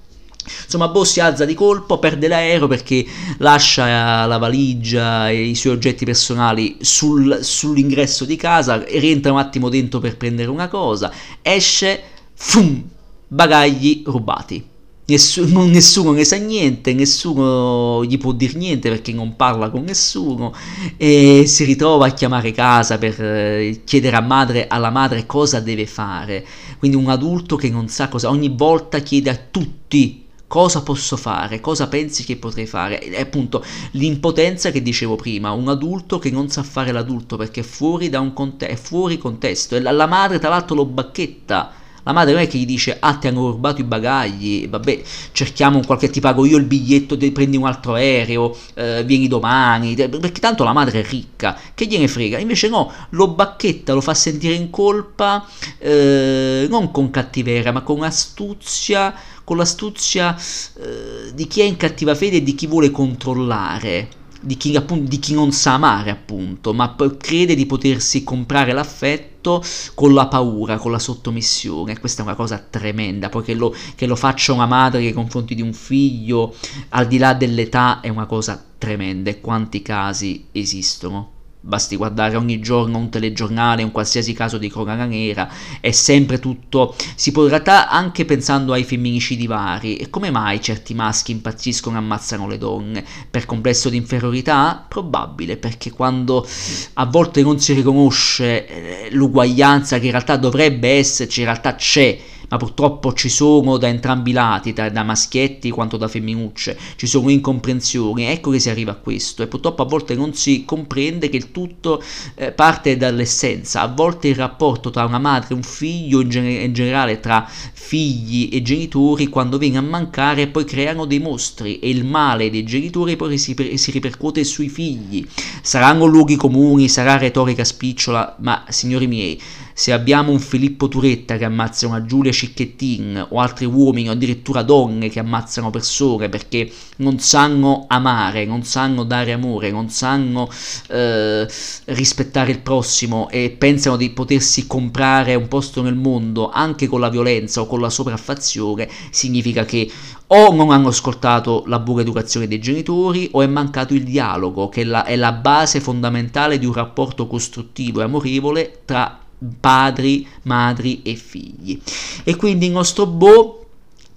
[0.64, 3.06] Insomma, Bo si alza di colpo, perde l'aereo perché
[3.38, 9.70] lascia la valigia e i suoi oggetti personali sul, sull'ingresso di casa, rientra un attimo
[9.70, 12.02] dentro per prendere una cosa, esce,
[12.34, 12.84] fum,
[13.28, 14.76] bagagli rubati.
[15.10, 20.54] Nessuno, nessuno, ne sa niente, nessuno gli può dire niente perché non parla con nessuno
[20.98, 26.46] e si ritrova a chiamare casa per eh, chiedere madre, alla madre cosa deve fare.
[26.78, 31.60] Quindi un adulto che non sa cosa, ogni volta chiede a tutti cosa posso fare,
[31.60, 33.00] cosa pensi che potrei fare.
[33.00, 37.64] È appunto l'impotenza che dicevo prima, un adulto che non sa fare l'adulto perché è
[37.64, 41.74] fuori da un contesto, è fuori contesto e la, la madre tra l'altro lo bacchetta.
[42.08, 45.02] La madre non è che gli dice, ah ti hanno rubato i bagagli, vabbè
[45.34, 49.94] cerchiamo un qualche, ti pago io il biglietto, prendi un altro aereo, eh, vieni domani,
[49.94, 52.38] perché tanto la madre è ricca, che gliene frega.
[52.38, 55.46] Invece no, lo bacchetta, lo fa sentire in colpa,
[55.80, 59.14] eh, non con cattiveria, ma con astuzia,
[59.48, 64.10] con l'astuzia eh, di chi è in cattiva fede e di chi vuole controllare,
[64.42, 69.64] di chi, appunto, di chi non sa amare appunto, ma crede di potersi comprare l'affetto
[69.94, 71.98] con la paura, con la sottomissione.
[71.98, 75.56] Questa è una cosa tremenda, poi che lo, che lo faccia una madre nei confronti
[75.56, 76.54] di un figlio,
[76.90, 81.36] al di là dell'età, è una cosa tremenda e quanti casi esistono.
[81.60, 85.50] Basti guardare ogni giorno un telegiornale, un qualsiasi caso di cronaca nera,
[85.82, 86.96] è sempre tutto.
[87.16, 89.98] Si può realtà anche pensando ai femminicidi vari.
[89.98, 93.04] E come mai certi maschi impazziscono e ammazzano le donne?
[93.30, 94.86] Per complesso di inferiorità?
[94.88, 96.48] Probabile, perché quando
[96.94, 102.18] a volte non si riconosce eh, l'uguaglianza che in realtà dovrebbe esserci, in realtà c'è
[102.50, 107.08] ma purtroppo ci sono da entrambi i lati, da, da maschietti quanto da femminucce, ci
[107.08, 111.30] sono incomprensioni, ecco che si arriva a questo e purtroppo a volte non si comprende
[111.30, 112.02] che il tutto
[112.36, 116.64] eh, parte dall'essenza, a volte il rapporto tra una madre e un figlio, in, gener-
[116.64, 121.90] in generale tra figli e genitori, quando viene a mancare poi creano dei mostri e
[121.90, 125.26] il male dei genitori poi si, si ripercuote sui figli.
[125.62, 129.40] Saranno luoghi comuni, sarà retorica spicciola, ma signori miei,
[129.78, 134.64] se abbiamo un Filippo Turetta che ammazza una Giulia Cicchettin o altri uomini o addirittura
[134.64, 140.50] donne che ammazzano persone perché non sanno amare, non sanno dare amore, non sanno
[140.90, 141.48] eh,
[141.86, 147.10] rispettare il prossimo e pensano di potersi comprare un posto nel mondo anche con la
[147.10, 149.88] violenza o con la sopraffazione, significa che
[150.26, 154.82] o non hanno ascoltato la buona educazione dei genitori o è mancato il dialogo, che
[154.82, 159.20] è la, è la base fondamentale di un rapporto costruttivo e amorevole tra
[159.60, 161.80] padri, madri e figli.
[162.24, 163.62] E quindi il nostro Bo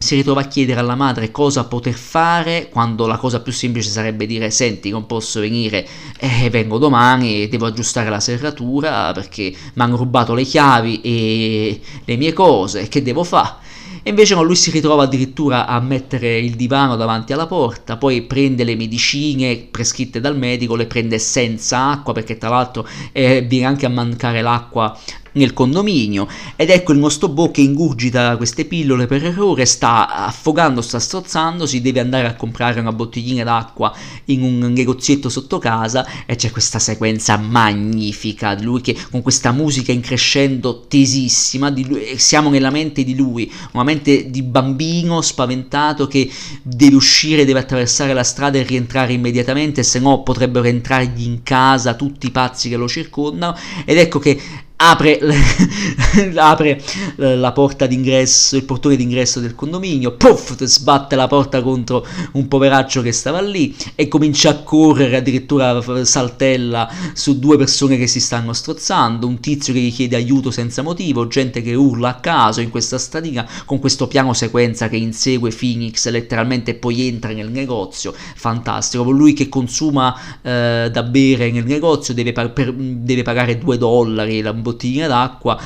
[0.03, 4.25] si ritrova a chiedere alla madre cosa poter fare quando la cosa più semplice sarebbe
[4.25, 5.87] dire senti non posso venire
[6.19, 12.17] eh, vengo domani devo aggiustare la serratura perché mi hanno rubato le chiavi e le
[12.17, 13.57] mie cose che devo fare
[14.03, 18.23] e invece no, lui si ritrova addirittura a mettere il divano davanti alla porta, poi
[18.23, 23.67] prende le medicine prescritte dal medico, le prende senza acqua perché tra l'altro eh, viene
[23.67, 24.99] anche a mancare l'acqua
[25.33, 30.83] nel condominio ed ecco il nostro Bo che ingurgita queste pillole per errore, sta affogando,
[30.83, 33.95] sta strozzandosi, deve andare a comprare una bottiglina d'acqua
[34.27, 39.53] in un negozietto sotto casa e c'è questa sequenza magnifica di lui che con questa
[39.53, 46.07] musica in crescendo tesissima, lui, siamo nella mente di lui, una mente di bambino spaventato
[46.07, 46.31] che
[46.63, 51.95] deve uscire, deve attraversare la strada e rientrare immediatamente, se no potrebbero entrargli in casa
[51.95, 54.41] tutti i pazzi che lo circondano ed ecco che
[54.83, 55.21] apre,
[56.37, 56.83] apre,
[57.17, 63.03] la porta d'ingresso, il portone d'ingresso del condominio, puff, sbatte la porta contro un poveraccio
[63.03, 68.53] che stava lì e comincia a correre, addirittura saltella su due persone che si stanno
[68.53, 72.71] strozzando, un tizio che gli chiede aiuto senza motivo, gente che urla a caso in
[72.71, 78.15] questa stradina con questo piano sequenza che insegue Phoenix letteralmente e poi entra nel negozio,
[78.35, 83.77] fantastico, lui che consuma eh, da bere nel negozio deve, par- per, deve pagare due
[83.77, 85.59] dollari, la, bottiglie d'acqua,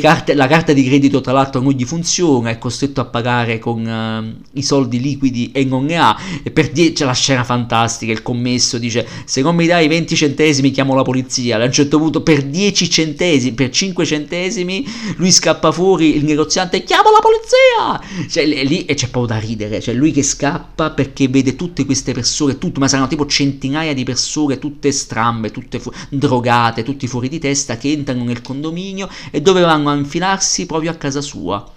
[0.00, 3.84] carte, la carta di credito tra l'altro non gli funziona, è costretto a pagare con
[3.84, 8.12] uh, i soldi liquidi e non ne ha, e per dire c'è la scena fantastica,
[8.12, 11.98] il commesso dice se non mi dai 20 centesimi chiamo la polizia, a un certo
[11.98, 14.86] punto per 10 centesimi, per 5 centesimi
[15.16, 19.80] lui scappa fuori, il negoziante chiamo la polizia, cioè lì e c'è proprio da ridere,
[19.80, 24.04] cioè lui che scappa perché vede tutte queste persone, tutto, ma saranno tipo centinaia di
[24.04, 29.40] persone, tutte strambe, tutte fu- drogate, tutti fuori di testa che entrano nel condominio e
[29.40, 31.72] dovevano infilarsi proprio a casa sua.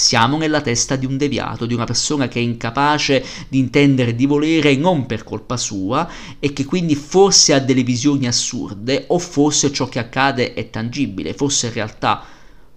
[0.00, 4.24] Siamo nella testa di un deviato, di una persona che è incapace di intendere di
[4.24, 6.08] volere non per colpa sua
[6.38, 11.34] e che quindi forse ha delle visioni assurde o forse ciò che accade è tangibile,
[11.34, 12.24] forse in realtà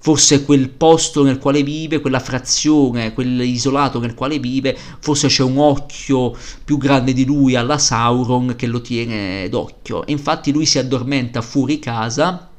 [0.03, 5.57] forse quel posto nel quale vive, quella frazione, quell'isolato nel quale vive, forse c'è un
[5.59, 6.35] occhio
[6.65, 10.05] più grande di lui alla Sauron che lo tiene d'occhio.
[10.05, 12.49] E infatti lui si addormenta fuori casa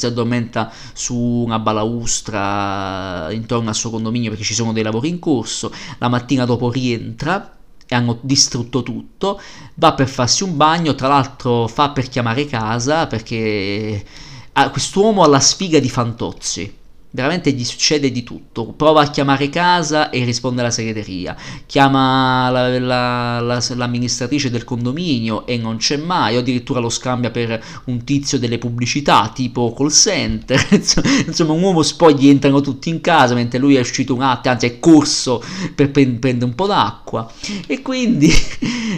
[0.00, 5.18] si addormenta su una balaustra intorno al suo condominio perché ci sono dei lavori in
[5.18, 9.40] corso, la mattina dopo rientra e hanno distrutto tutto,
[9.74, 14.04] va per farsi un bagno, tra l'altro fa per chiamare casa perché
[14.52, 16.78] ah, quest'uomo ha la sfiga di Fantozzi
[17.12, 18.66] Veramente gli succede di tutto.
[18.66, 21.36] Prova a chiamare casa e risponde alla segreteria.
[21.66, 26.36] Chiama la, la, la, l'amministratrice del condominio e non c'è mai.
[26.36, 30.68] O addirittura lo scambia per un tizio delle pubblicità, tipo call center.
[31.26, 34.54] Insomma, un uomo poi gli entrano tutti in casa mentre lui è uscito un attimo,
[34.54, 35.42] anzi è corso
[35.74, 37.28] per prendere un po' d'acqua.
[37.66, 38.32] E quindi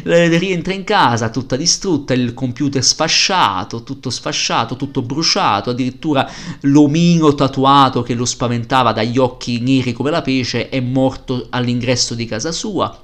[0.04, 5.70] rientra in casa tutta distrutta, il computer sfasciato, tutto sfasciato, tutto bruciato.
[5.70, 6.28] Addirittura
[6.62, 12.26] l'omino tatuato che lo spaventava dagli occhi neri come la pece è morto all'ingresso di
[12.26, 13.02] casa sua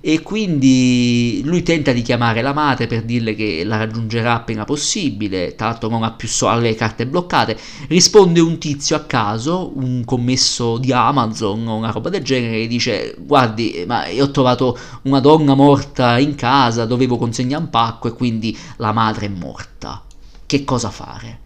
[0.00, 5.54] e quindi lui tenta di chiamare la madre per dirle che la raggiungerà appena possibile,
[5.54, 7.56] tra l'altro non ha più so- le carte bloccate,
[7.88, 12.66] risponde un tizio a caso, un commesso di Amazon o una roba del genere e
[12.66, 18.08] dice guardi ma io ho trovato una donna morta in casa, dovevo consegnare un pacco
[18.08, 20.02] e quindi la madre è morta.
[20.46, 21.40] Che cosa fare?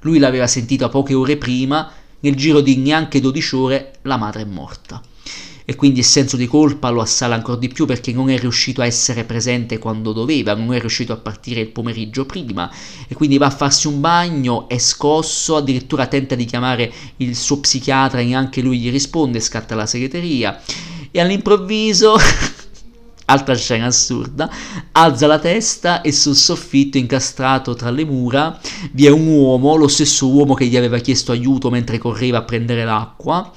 [0.00, 1.90] Lui l'aveva sentita poche ore prima
[2.20, 5.02] nel giro di neanche 12 ore la madre è morta.
[5.68, 8.82] E quindi il senso di colpa lo assala ancora di più perché non è riuscito
[8.82, 12.70] a essere presente quando doveva, non è riuscito a partire il pomeriggio prima
[13.08, 17.58] e quindi va a farsi un bagno, è scosso, addirittura tenta di chiamare il suo
[17.58, 20.62] psichiatra e neanche lui gli risponde, scatta la segreteria
[21.10, 22.14] e all'improvviso
[23.26, 24.50] altra scena assurda,
[24.92, 28.58] alza la testa e sul soffitto incastrato tra le mura
[28.92, 32.42] vi è un uomo, lo stesso uomo che gli aveva chiesto aiuto mentre correva a
[32.42, 33.52] prendere l'acqua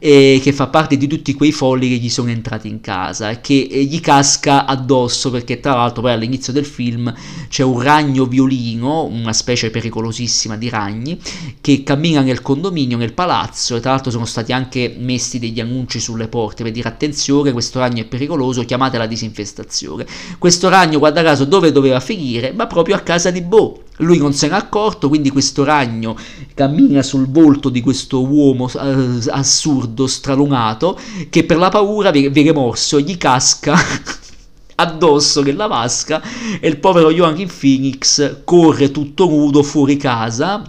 [0.00, 3.54] e che fa parte di tutti quei folli che gli sono entrati in casa che
[3.54, 7.12] gli casca addosso perché tra l'altro poi all'inizio del film
[7.48, 11.18] c'è un ragno violino, una specie pericolosissima di ragni,
[11.60, 15.98] che cammina nel condominio, nel palazzo e tra l'altro sono stati anche messi degli annunci
[15.98, 20.06] sulle porte per dire attenzione questo ragno è pericoloso, chiamate la disinfestazione.
[20.38, 22.52] Questo ragno guarda caso dove doveva finire?
[22.52, 26.16] Ma proprio a casa di Bo lui non se n'è accorto, quindi questo ragno
[26.54, 30.98] cammina sul volto di questo uomo eh, assurdo, stralunato,
[31.28, 33.76] che per la paura viene morso, gli casca
[34.76, 36.22] addosso nella vasca
[36.60, 40.62] e il povero Joaquin Phoenix corre tutto nudo fuori casa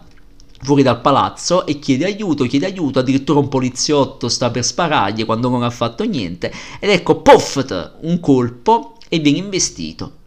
[0.62, 5.50] fuori dal palazzo e chiede aiuto, chiede aiuto, addirittura un poliziotto sta per sparargli quando
[5.50, 10.18] non ha fatto niente ed ecco, poffat, un colpo e viene investito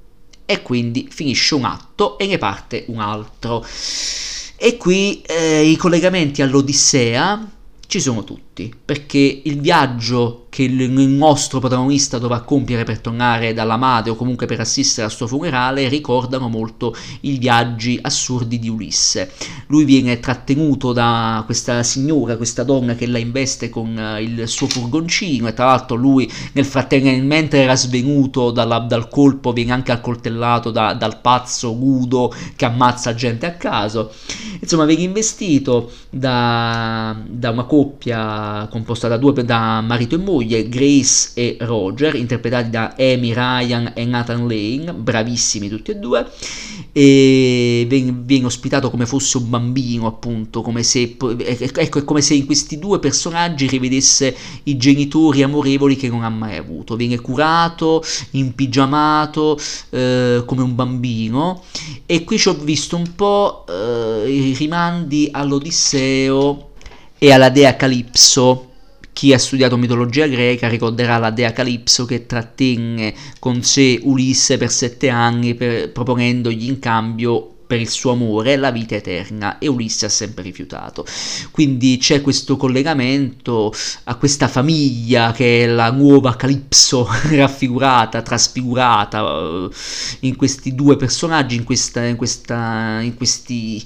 [0.44, 3.64] e quindi finisce un atto e ne parte un altro.
[4.56, 7.50] E qui eh, i collegamenti all'Odissea
[7.86, 8.51] ci sono tutti,
[8.84, 14.44] perché il viaggio che il nostro protagonista dovrà compiere per tornare dalla madre o comunque
[14.44, 19.32] per assistere al suo funerale ricordano molto i viaggi assurdi di Ulisse.
[19.68, 24.66] Lui viene trattenuto da questa signora, questa donna che la investe con eh, il suo
[24.66, 29.92] furgoncino e tra l'altro lui nel frattempo mentre era svenuto dalla, dal colpo viene anche
[29.92, 34.12] accoltellato da, dal pazzo Gudo che ammazza gente a caso.
[34.61, 41.30] Insomma viene investito da, da una coppia composta da due da marito e moglie Grace
[41.34, 46.26] e Roger, interpretati da Amy Ryan e Nathan Lane, bravissimi tutti e due,
[46.93, 52.47] e viene ospitato come fosse un bambino, appunto, come se, ecco, è come se in
[52.47, 56.97] questi due personaggi rivedesse i genitori amorevoli che non ha mai avuto.
[56.97, 59.59] Viene curato, impigiamato,
[59.90, 61.62] eh, come un bambino,
[62.07, 66.70] e qui ci ho visto un po' eh, i rimandi all'Odisseo
[67.22, 68.70] e alla dea Calipso
[69.12, 74.72] chi ha studiato mitologia greca ricorderà la dea Calipso che trattenne con sé Ulisse per
[74.72, 80.06] sette anni per, proponendogli in cambio per il suo amore la vita eterna e Ulisse
[80.06, 81.06] ha sempre rifiutato.
[81.52, 83.72] Quindi c'è questo collegamento
[84.04, 89.70] a questa famiglia che è la nuova Calipso raffigurata, trasfigurata uh,
[90.20, 93.80] in questi due personaggi, in, questa, in, questa, in questi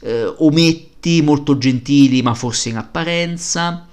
[0.00, 0.92] uh, ometti
[1.22, 3.88] molto gentili ma forse in apparenza.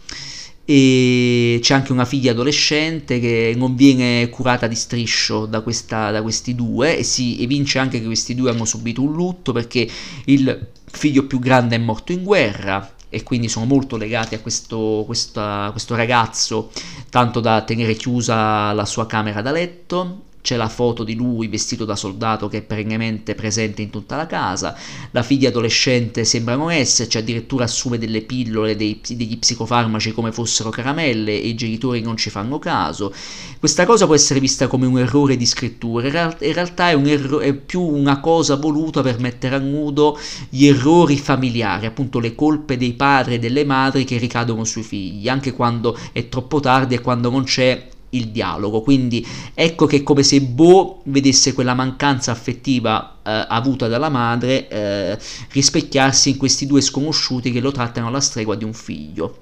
[0.64, 6.22] E c'è anche una figlia adolescente che non viene curata di striscio da, questa, da
[6.22, 9.90] questi due e si evince anche che questi due hanno subito un lutto perché
[10.26, 15.04] il figlio più grande è morto in guerra e quindi sono molto legati a questo,
[15.06, 16.72] questa, questo ragazzo
[17.10, 21.86] tanto da tenere chiusa la sua camera da letto c'è la foto di lui vestito
[21.86, 24.76] da soldato che è perennemente presente in tutta la casa,
[25.12, 30.70] la figlia adolescente sembra non esserci, addirittura assume delle pillole, dei, degli psicofarmaci come fossero
[30.70, 33.14] caramelle e i genitori non ci fanno caso.
[33.60, 37.40] Questa cosa può essere vista come un errore di scrittura, in realtà è, un erro-
[37.40, 40.18] è più una cosa voluta per mettere a nudo
[40.50, 45.30] gli errori familiari, appunto le colpe dei padri e delle madri che ricadono sui figli,
[45.30, 48.82] anche quando è troppo tardi e quando non c'è il dialogo.
[48.82, 54.68] Quindi ecco che è come se Bo vedesse quella mancanza affettiva eh, avuta dalla madre
[54.68, 55.18] eh,
[55.52, 59.38] rispecchiarsi in questi due sconosciuti che lo trattano alla stregua di un figlio.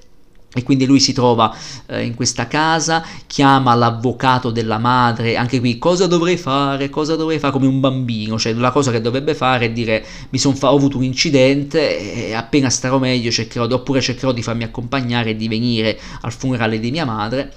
[0.51, 1.55] E quindi lui si trova
[1.85, 7.37] eh, in questa casa, chiama l'avvocato della madre, anche qui cosa dovrei fare, cosa dovrei
[7.37, 10.73] fare come un bambino, cioè la cosa che dovrebbe fare è dire mi sono fa-
[10.73, 15.35] ho avuto un incidente e appena starò meglio cercherò, oppure cercherò di farmi accompagnare e
[15.35, 17.53] di venire al funerale di mia madre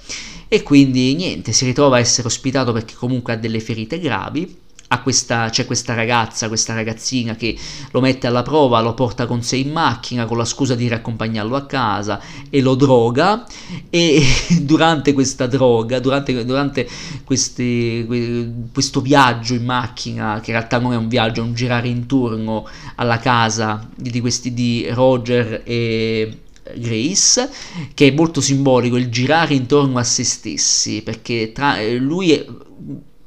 [0.53, 4.61] e quindi niente, si ritrova a essere ospitato perché comunque ha delle ferite gravi.
[5.01, 7.57] Questa, c'è questa ragazza, questa ragazzina che
[7.89, 11.55] lo mette alla prova, lo porta con sé in macchina con la scusa di riaccompagnarlo
[11.55, 13.43] a casa e lo droga
[13.89, 14.21] e
[14.61, 16.87] durante questa droga, durante, durante
[17.23, 21.87] questi, questo viaggio in macchina, che in realtà non è un viaggio, è un girare
[21.87, 26.37] intorno alla casa di questi di Roger e
[26.75, 27.49] Grace,
[27.93, 32.45] che è molto simbolico, il girare intorno a se stessi, perché tra, lui è,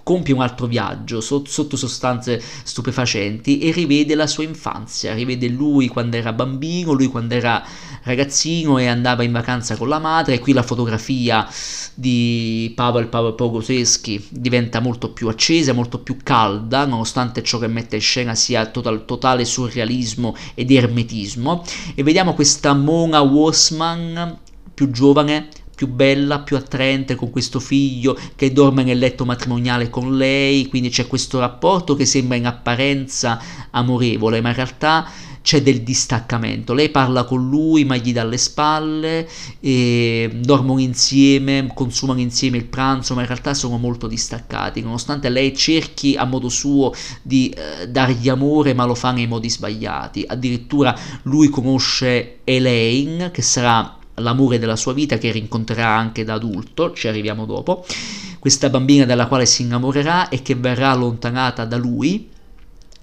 [0.07, 6.17] compie un altro viaggio sotto sostanze stupefacenti e rivede la sua infanzia, rivede lui quando
[6.17, 7.61] era bambino, lui quando era
[8.07, 11.47] ragazzino e andava in vacanza con la madre e qui la fotografia
[11.93, 17.97] di Pavel Pavel Pogoseschi diventa molto più accesa, molto più calda, nonostante ciò che mette
[17.97, 21.65] in scena sia total, totale surrealismo ed ermetismo.
[21.95, 24.39] E vediamo questa Mona Wossman
[24.73, 30.17] più giovane più bella, più attraente con questo figlio che dorme nel letto matrimoniale con
[30.17, 33.39] lei, quindi c'è questo rapporto che sembra in apparenza
[33.71, 35.07] amorevole, ma in realtà
[35.43, 36.75] c'è del distaccamento.
[36.75, 39.29] Lei parla con lui, ma gli dà le spalle,
[39.61, 46.17] dormono insieme, consumano insieme il pranzo, ma in realtà sono molto distaccati, nonostante lei cerchi
[46.17, 50.25] a modo suo di eh, dargli amore, ma lo fa nei modi sbagliati.
[50.27, 56.93] Addirittura lui conosce Elaine, che sarà l'amore della sua vita che rincontrerà anche da adulto,
[56.93, 57.85] ci arriviamo dopo,
[58.39, 62.35] questa bambina della quale si innamorerà e che verrà allontanata da lui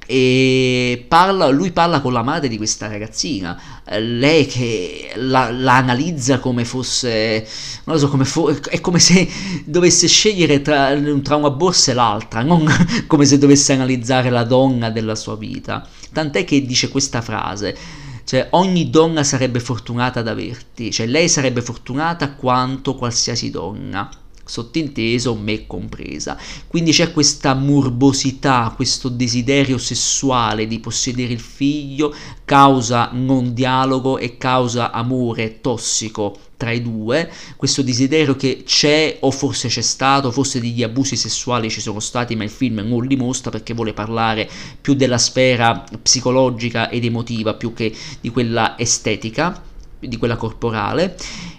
[0.05, 3.59] e parla, lui parla con la madre di questa ragazzina,
[3.99, 7.47] lei che la, la analizza come fosse,
[7.85, 9.27] non lo so, come fo- è come se
[9.65, 12.67] dovesse scegliere tra, tra una borsa e l'altra, non
[13.07, 15.87] come se dovesse analizzare la donna della sua vita.
[16.11, 17.75] Tant'è che dice questa frase,
[18.23, 24.09] cioè ogni donna sarebbe fortunata ad averti, cioè lei sarebbe fortunata quanto qualsiasi donna
[24.45, 26.37] sottinteso me compresa.
[26.67, 32.13] Quindi c'è questa morbosità, questo desiderio sessuale di possedere il figlio,
[32.45, 39.31] causa non dialogo e causa amore tossico tra i due, questo desiderio che c'è o
[39.31, 43.17] forse c'è stato, forse degli abusi sessuali ci sono stati, ma il film non li
[43.17, 49.61] mostra perché vuole parlare più della sfera psicologica ed emotiva più che di quella estetica,
[50.07, 51.15] di quella corporale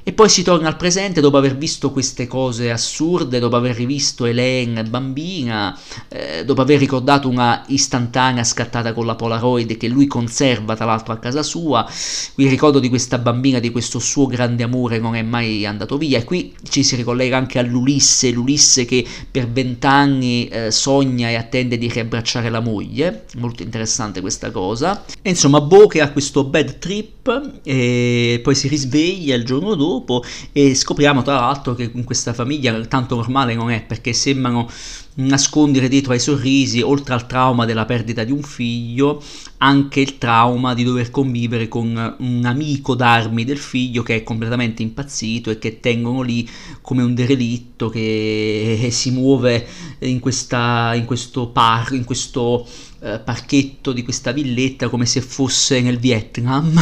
[0.07, 4.27] e poi si torna al presente dopo aver visto queste cose assurde, dopo aver rivisto
[4.27, 5.77] Elaine bambina,
[6.09, 11.15] eh, dopo aver ricordato una istantanea scattata con la Polaroid che lui conserva tra l'altro
[11.15, 11.91] a casa sua.
[12.35, 16.19] Il ricordo di questa bambina, di questo suo grande amore non è mai andato via.
[16.19, 21.79] E qui ci si ricollega anche all'Ulisse, l'Ulisse che per vent'anni eh, sogna e attende
[21.79, 23.25] di riabbracciare la moglie.
[23.37, 25.03] Molto interessante questa cosa.
[25.23, 30.25] E insomma, Bo che ha questo bad trip e poi si risveglia il giorno dopo
[30.53, 34.69] e scopriamo tra l'altro che in questa famiglia tanto normale non è perché sembrano
[35.17, 39.23] nascondere dietro ai sorrisi, oltre al trauma della perdita di un figlio,
[39.59, 44.83] anche il trauma di dover convivere con un amico d'armi del figlio che è completamente
[44.83, 46.49] impazzito e che tengono lì
[46.81, 49.67] come un derelitto che si muove
[50.01, 52.67] in, questa, in questo parco, in questo
[53.05, 56.73] eh, parchetto di questa villetta come se fosse nel Vietnam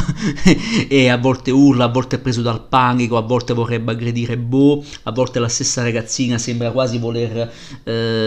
[0.88, 4.84] e a volte urla, a volte è preso dal panico, a volte vorrebbe aggredire Bo,
[5.02, 7.52] a volte la stessa ragazzina sembra quasi voler
[7.82, 8.21] eh,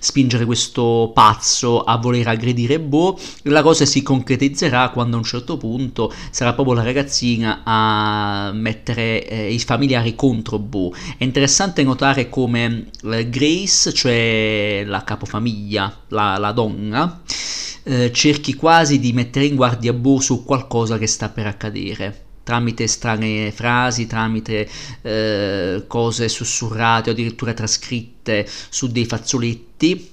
[0.00, 3.18] spingere questo pazzo a voler aggredire Bo.
[3.42, 9.26] La cosa si concretizzerà quando a un certo punto sarà proprio la ragazzina a mettere
[9.26, 10.92] eh, i familiari contro Bo.
[11.16, 17.20] È interessante notare come eh, Grace, cioè la capofamiglia, la, la donna,
[17.84, 22.86] eh, cerchi quasi di mettere in guardia Bo su qualcosa che sta per accadere tramite
[22.86, 24.66] strane frasi, tramite
[25.02, 30.12] eh, cose sussurrate o addirittura trascritte su dei fazzoletti.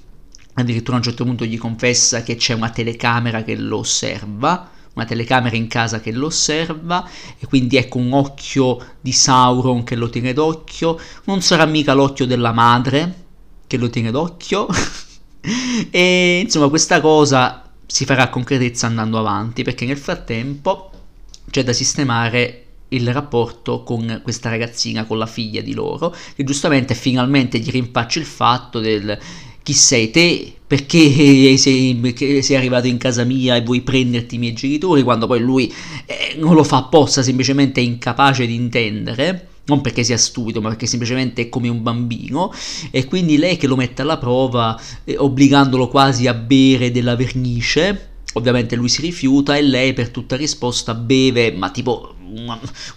[0.55, 5.03] Addirittura a un certo punto gli confessa che c'è una telecamera che lo osserva una
[5.03, 7.05] telecamera in casa che lo osserva
[7.37, 12.25] e quindi ecco un occhio di Sauron che lo tiene d'occhio, non sarà mica l'occhio
[12.25, 13.23] della madre
[13.67, 14.67] che lo tiene d'occhio
[15.91, 20.91] e insomma questa cosa si farà concretezza andando avanti perché nel frattempo
[21.49, 26.93] c'è da sistemare il rapporto con questa ragazzina, con la figlia di loro, che giustamente
[26.93, 29.17] finalmente gli rinfaccia il fatto del
[29.63, 30.99] chi sei te, perché
[31.57, 31.99] sei,
[32.43, 35.73] sei, arrivato in casa mia e vuoi prenderti i miei genitori, quando poi lui
[36.05, 40.69] eh, non lo fa apposta, semplicemente è incapace di intendere, non perché sia stupido, ma
[40.69, 42.53] perché semplicemente è come un bambino,
[42.91, 48.09] e quindi lei che lo mette alla prova, eh, obbligandolo quasi a bere della vernice,
[48.37, 52.15] Ovviamente lui si rifiuta e lei per tutta risposta beve, ma tipo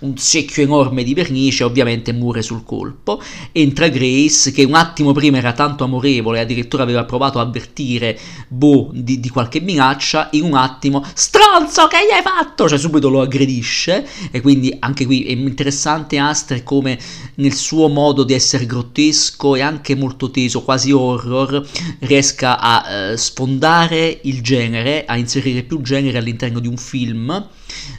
[0.01, 3.23] un secchio enorme di vernice, ovviamente muore sul colpo.
[3.53, 8.19] Entra Grace, che un attimo prima era tanto amorevole, addirittura aveva provato a avvertire
[8.49, 12.69] Bo di, di qualche minaccia, in un attimo, stronzo, che gli hai fatto?
[12.69, 16.99] Cioè subito lo aggredisce, e quindi anche qui è interessante Aster come
[17.37, 21.65] nel suo modo di essere grottesco e anche molto teso, quasi horror,
[22.01, 27.47] riesca a eh, sfondare il genere, a inserire più genere all'interno di un film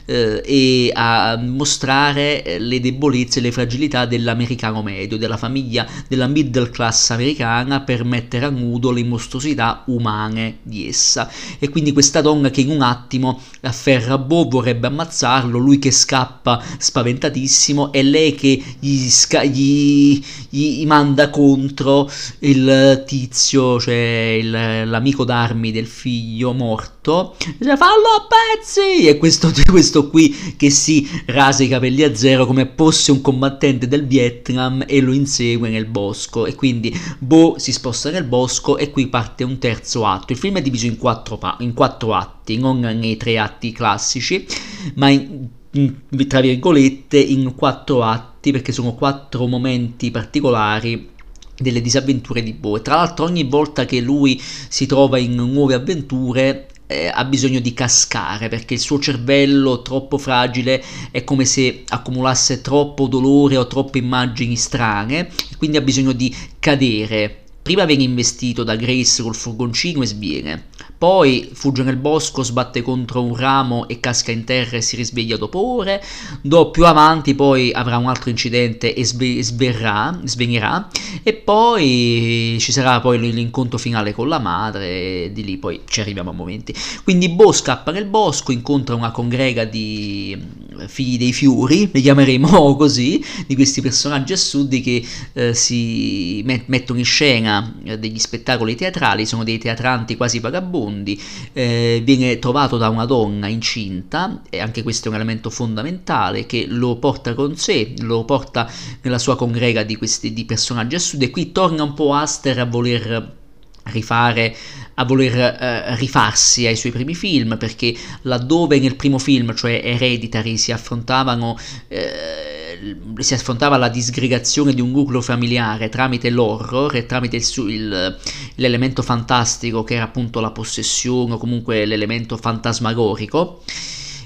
[0.06, 6.70] eh, e a mostrare le debolezze e le fragilità dell'americano medio, della famiglia, della middle
[6.70, 11.30] class americana per mettere a nudo le mostruosità umane di essa.
[11.58, 16.62] E quindi questa donna che in un attimo afferra Bo, vorrebbe ammazzarlo, lui che scappa
[16.78, 22.10] spaventatissimo e lei che gli, sca- gli, gli manda contro
[22.40, 24.50] il tizio, cioè il,
[24.88, 29.06] l'amico d'armi del figlio morto, dice fallo a pezzi!
[29.06, 33.88] E questo, questo qui che si rasa i capelli a zero come fosse un combattente
[33.88, 38.90] del Vietnam e lo insegue nel bosco e quindi Bo si sposta nel bosco e
[38.90, 40.32] qui parte un terzo atto.
[40.32, 44.46] Il film è diviso in quattro, pa- in quattro atti, non nei tre atti classici,
[44.94, 45.94] ma in, in,
[46.26, 51.08] tra virgolette in quattro atti perché sono quattro momenti particolari
[51.56, 52.76] delle disavventure di Bo.
[52.76, 57.60] E tra l'altro ogni volta che lui si trova in nuove avventure eh, ha bisogno
[57.60, 60.82] di cascare perché il suo cervello troppo fragile
[61.12, 66.34] è come se accumulasse troppo dolore o troppe immagini strane e quindi ha bisogno di
[66.58, 67.44] cadere.
[67.62, 70.64] Prima viene investito da Grace col furgoncino e sviene,
[70.96, 75.36] poi fugge nel bosco, sbatte contro un ramo e casca in terra e si risveglia
[75.36, 76.02] dopo ore.
[76.42, 80.88] Do, più avanti poi avrà un altro incidente e sve, sverrà, svenirà.
[81.22, 86.00] E poi ci sarà poi l'incontro finale con la madre e di lì poi ci
[86.00, 86.74] arriviamo a momenti.
[87.04, 92.74] Quindi Bo scappa nel bosco, incontra una congrega di mm, figli dei fiori, li chiameremo
[92.76, 98.74] così, di questi personaggi assurdi che eh, si met- mettono in scena eh, degli spettacoli
[98.74, 101.20] teatrali, sono dei teatranti quasi vagabondi secondi,
[101.52, 106.66] eh, viene trovato da una donna incinta, e anche questo è un elemento fondamentale che
[106.66, 108.70] lo porta con sé, lo porta
[109.02, 112.64] nella sua congrega di, questi, di personaggi assurdi e qui torna un po' Aster a
[112.64, 113.38] voler
[113.84, 114.54] rifare
[114.94, 120.56] a voler eh, rifarsi ai suoi primi film perché laddove nel primo film cioè Hereditary
[120.56, 121.56] si affrontavano
[121.88, 128.18] eh, si affrontava la disgregazione di un nucleo familiare tramite l'horror e tramite il, il,
[128.56, 133.62] l'elemento fantastico che era appunto la possessione o comunque l'elemento fantasmagorico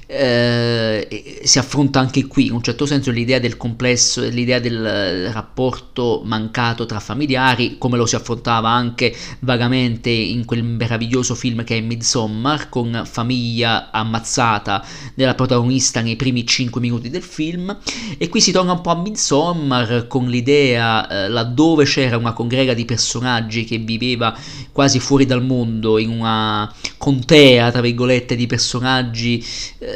[0.06, 6.22] eh, si affronta anche qui in un certo senso l'idea del complesso, l'idea del rapporto
[6.24, 11.80] mancato tra familiari, come lo si affrontava anche vagamente in quel meraviglioso film che è
[11.80, 14.84] Midsommar, con famiglia ammazzata
[15.14, 17.76] della protagonista nei primi 5 minuti del film,
[18.18, 22.74] e qui si torna un po' a Midsommar con l'idea eh, laddove c'era una congrega
[22.74, 24.36] di personaggi che viveva
[24.72, 29.44] quasi fuori dal mondo, in una contea, tra virgolette, di personaggi.
[29.78, 29.93] Eh,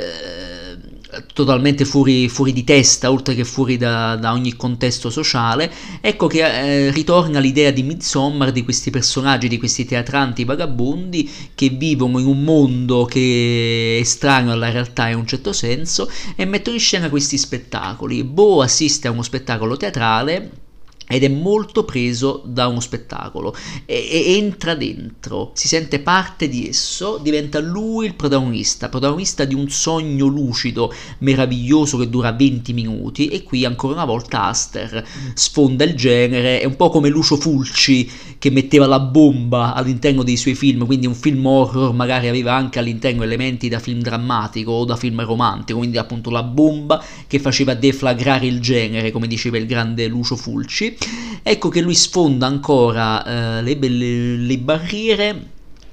[1.32, 6.86] totalmente fuori, fuori, di testa, oltre che fuori da, da ogni contesto sociale, ecco che
[6.86, 12.26] eh, ritorna l'idea di Midsommar, di questi personaggi, di questi teatranti vagabondi che vivono in
[12.26, 17.08] un mondo che è estraneo alla realtà in un certo senso e mettono in scena
[17.08, 18.24] questi spettacoli.
[18.24, 20.66] Bo assiste a uno spettacolo teatrale
[21.08, 23.54] ed è molto preso da uno spettacolo
[23.86, 29.54] e, e, entra dentro, si sente parte di esso, diventa lui il protagonista, protagonista di
[29.54, 35.04] un sogno lucido, meraviglioso che dura 20 minuti e qui ancora una volta Aster
[35.34, 40.36] sfonda il genere, è un po' come Lucio Fulci che metteva la bomba all'interno dei
[40.36, 44.84] suoi film, quindi un film horror magari aveva anche all'interno elementi da film drammatico o
[44.84, 49.66] da film romantico, quindi appunto la bomba che faceva deflagrare il genere, come diceva il
[49.66, 50.97] grande Lucio Fulci
[51.42, 55.50] ecco che lui sfonda ancora eh, le, le, le barriere,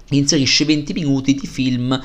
[0.10, 2.02] inserisce 20 minuti di film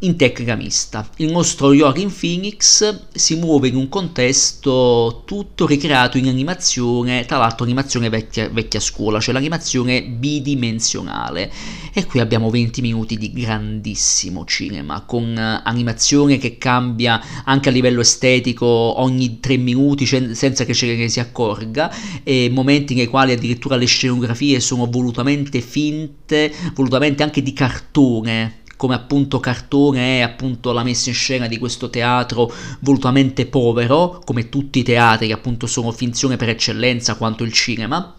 [0.00, 1.08] in tecnica mista.
[1.16, 7.64] Il nostro Joaquin Phoenix si muove in un contesto tutto ricreato in animazione, tra l'altro
[7.64, 11.52] animazione vecchia, vecchia scuola, cioè l'animazione bidimensionale.
[11.92, 18.00] E qui abbiamo 20 minuti di grandissimo cinema, con animazione che cambia anche a livello
[18.00, 21.92] estetico ogni 3 minuti senza che ce ne si accorga,
[22.22, 28.94] e momenti nei quali addirittura le scenografie sono volutamente finte, volutamente anche di cartone, come
[28.94, 34.78] appunto cartone è appunto la messa in scena di questo teatro volutamente povero, come tutti
[34.78, 38.16] i teatri che appunto sono finzione per eccellenza quanto il cinema.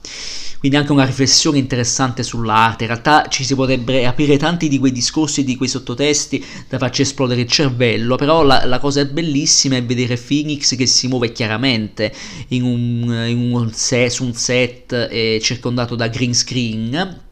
[0.59, 2.84] Quindi anche una riflessione interessante sull'arte.
[2.84, 7.01] In realtà ci si potrebbe aprire tanti di quei discorsi, di quei sottotesti da farci
[7.01, 12.14] esplodere il cervello, però la, la cosa bellissima è vedere Phoenix che si muove chiaramente
[12.49, 17.30] in un, in un set, su un set eh, circondato da green screen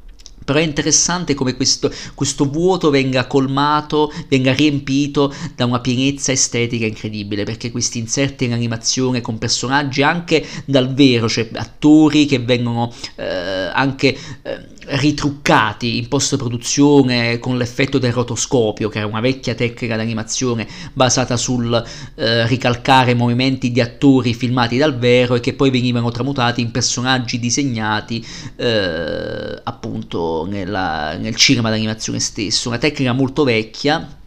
[0.49, 6.87] però è interessante come questo, questo vuoto venga colmato, venga riempito da una pienezza estetica
[6.87, 12.91] incredibile, perché questi inserti in animazione con personaggi anche dal vero, cioè attori che vengono
[13.17, 19.53] eh, anche eh, ritruccati in post produzione con l'effetto del rotoscopio, che era una vecchia
[19.53, 21.83] tecnica d'animazione basata sul
[22.15, 27.39] eh, ricalcare movimenti di attori filmati dal vero e che poi venivano tramutati in personaggi
[27.39, 28.25] disegnati
[28.55, 34.17] eh, appunto nella, nel cinema d'animazione stesso, una tecnica molto vecchia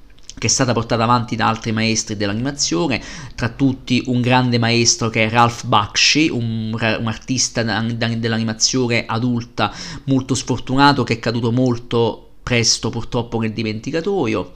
[0.43, 3.01] che è stata portata avanti da altri maestri dell'animazione,
[3.37, 9.73] tra tutti un grande maestro che è Ralph Bakshi, un, un artista dell'animazione adulta
[10.07, 14.53] molto sfortunato che è caduto molto presto purtroppo nel dimenticatoio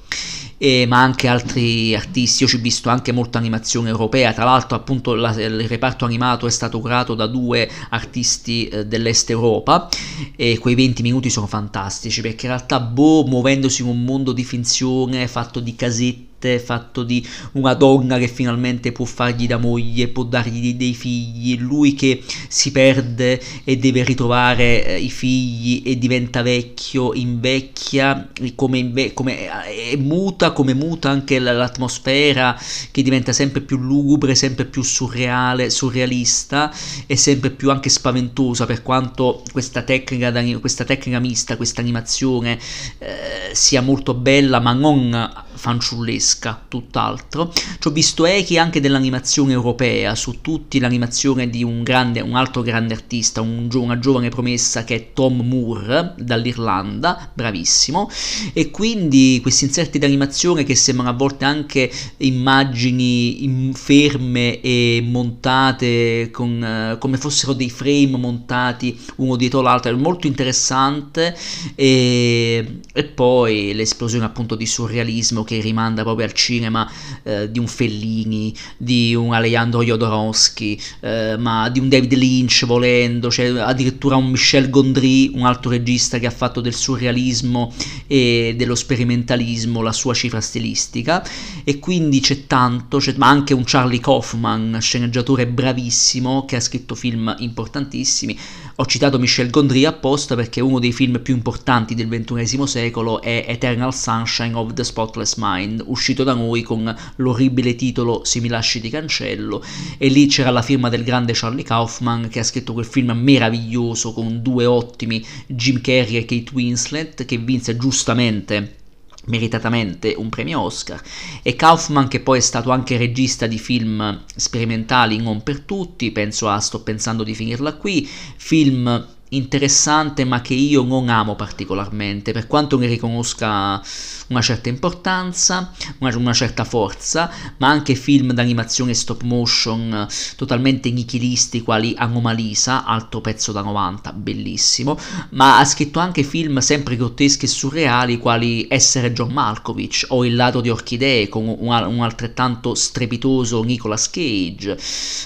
[0.58, 2.42] eh, ma anche altri artisti.
[2.42, 6.46] Io ci ho visto anche molta animazione europea, tra l'altro appunto la, il reparto animato
[6.46, 9.88] è stato curato da due artisti eh, dell'est Europa
[10.34, 14.44] e quei 20 minuti sono fantastici perché in realtà Bo muovendosi in un mondo di
[14.44, 16.25] finzione fatto di casetti triste,
[16.58, 21.94] fatto di una donna che finalmente può fargli da moglie, può dargli dei figli, lui
[21.94, 29.12] che si perde e deve ritrovare eh, i figli e diventa vecchio, invecchia, come, inve-
[29.12, 32.58] come è muta, come muta anche l'atmosfera
[32.90, 36.72] che diventa sempre più lugubre, sempre più surreale, surrealista
[37.06, 42.58] e sempre più anche spaventosa per quanto questa tecnica, questa tecnica mista, questa animazione
[42.98, 46.25] eh, sia molto bella ma non fanciullesca,
[46.68, 47.52] tutt'altro.
[47.52, 52.62] Ci ho visto echi anche dell'animazione europea, su tutti l'animazione di un, grande, un altro
[52.62, 58.10] grande artista, un, una giovane promessa che è Tom Moore dall'Irlanda, bravissimo,
[58.52, 66.30] e quindi questi inserti di animazione che sembrano a volte anche immagini ferme e montate
[66.32, 71.36] con, come fossero dei frame montati uno dietro l'altro, è molto interessante
[71.74, 76.90] e, e poi l'esplosione appunto di surrealismo che rimanda proprio al cinema
[77.22, 83.30] eh, di un Fellini, di un Alejandro Jodorowsky, eh, ma di un David Lynch volendo,
[83.30, 87.72] cioè addirittura un Michel Gondry, un altro regista che ha fatto del surrealismo
[88.06, 91.26] e dello sperimentalismo la sua cifra stilistica
[91.64, 96.94] e quindi c'è tanto, c'è, ma anche un Charlie Kaufman, sceneggiatore bravissimo che ha scritto
[96.94, 98.38] film importantissimi.
[98.78, 103.46] Ho citato Michel Gondry apposta perché uno dei film più importanti del XXI secolo è
[103.48, 108.82] Eternal Sunshine of the Spotless Mind, uscito da noi con l'orribile titolo Se mi lasci
[108.82, 109.64] ti cancello,
[109.96, 114.12] e lì c'era la firma del grande Charlie Kaufman che ha scritto quel film meraviglioso
[114.12, 118.84] con due ottimi Jim Carrey e Kate Winslet che vinse giustamente
[119.26, 121.00] meritatamente un premio Oscar.
[121.42, 126.48] E Kaufman che poi è stato anche regista di film sperimentali non per tutti penso
[126.48, 132.46] a Sto pensando di finirla qui film interessante ma che io non amo particolarmente, per
[132.46, 133.82] quanto ne riconosca
[134.28, 140.06] una certa importanza, una, una certa forza, ma anche film d'animazione stop motion
[140.36, 144.98] totalmente nichilisti quali Anomalisa, altro pezzo da 90, bellissimo,
[145.30, 150.34] ma ha scritto anche film sempre grotteschi e surreali quali Essere John Malkovich o Il
[150.34, 154.76] lato di orchidee con un, un altrettanto strepitoso Nicolas Cage,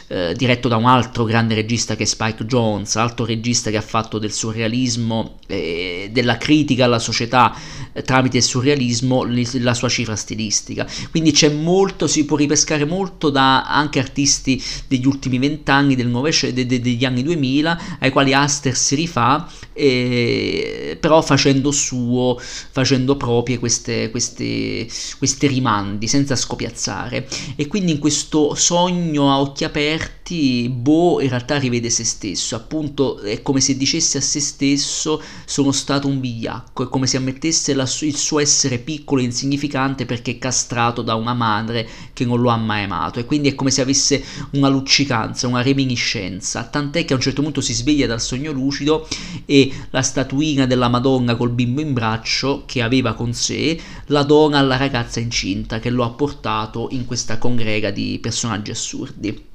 [0.08, 3.82] eh, diretto da un altro grande regista che è Spike Jones, altro regista che ha
[3.90, 7.52] fatto del surrealismo, eh, della critica alla società
[7.92, 10.86] eh, tramite il surrealismo, la sua cifra stilistica.
[11.10, 16.80] Quindi c'è molto, si può ripescare molto da anche artisti degli ultimi vent'anni, de, de,
[16.80, 24.10] degli anni 2000, ai quali Aster si rifà, eh, però facendo suo, facendo proprie queste,
[24.10, 24.86] queste,
[25.18, 27.26] questi rimandi, senza scopiazzare.
[27.56, 30.19] E quindi in questo sogno a occhi aperti,
[30.68, 35.72] Bo in realtà rivede se stesso, appunto è come se dicesse a se stesso sono
[35.72, 40.38] stato un vigliacco, è come se ammettesse la, il suo essere piccolo e insignificante perché
[40.38, 43.18] castrato da una madre che non lo ha mai amato.
[43.18, 44.22] E quindi è come se avesse
[44.52, 49.08] una luccicanza, una reminiscenza, tant'è che a un certo punto si sveglia dal sogno lucido
[49.46, 54.58] e la statuina della Madonna col bimbo in braccio che aveva con sé la dona
[54.58, 59.48] alla ragazza incinta che lo ha portato in questa congrega di personaggi assurdi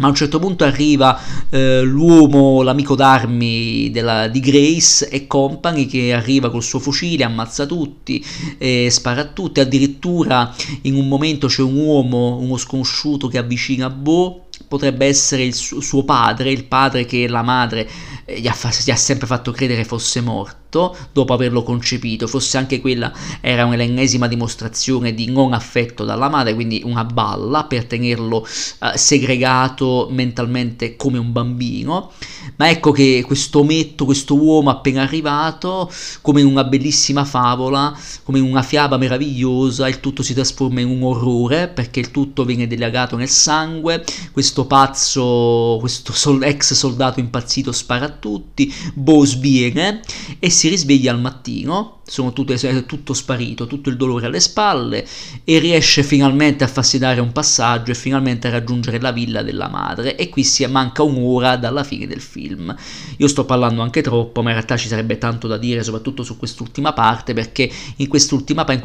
[0.00, 1.18] ma a un certo punto arriva
[1.50, 7.66] eh, l'uomo, l'amico d'armi della, di Grace e Company che arriva col suo fucile, ammazza
[7.66, 8.24] tutti,
[8.58, 13.90] eh, spara a tutti, addirittura in un momento c'è un uomo, uno sconosciuto che avvicina
[13.90, 17.88] Bo, potrebbe essere il su- suo padre, il padre che la madre
[18.24, 22.56] eh, gli, ha fa- gli ha sempre fatto credere fosse morto dopo averlo concepito, forse
[22.56, 28.38] anche quella era un'ennesima dimostrazione di non affetto dalla madre, quindi una balla per tenerlo
[28.38, 32.12] uh, segregato mentalmente come un bambino.
[32.56, 35.90] Ma ecco che questo ometto, questo uomo appena arrivato,
[36.20, 40.88] come in una bellissima favola, come in una fiaba meravigliosa, il tutto si trasforma in
[40.88, 47.20] un orrore perché il tutto viene dilagato nel sangue, questo pazzo, questo sol- ex soldato
[47.20, 50.00] impazzito spara a tutti, Bo sviene
[50.38, 52.00] e risveglia al mattino
[52.32, 55.06] tutte, è tutto sparito, tutto il dolore alle spalle
[55.44, 59.68] e riesce finalmente a farsi dare un passaggio e finalmente a raggiungere la villa della
[59.68, 62.74] madre e qui si manca un'ora dalla fine del film.
[63.16, 66.36] Io sto parlando anche troppo, ma in realtà ci sarebbe tanto da dire soprattutto su
[66.36, 68.80] quest'ultima parte perché in quest'ultima in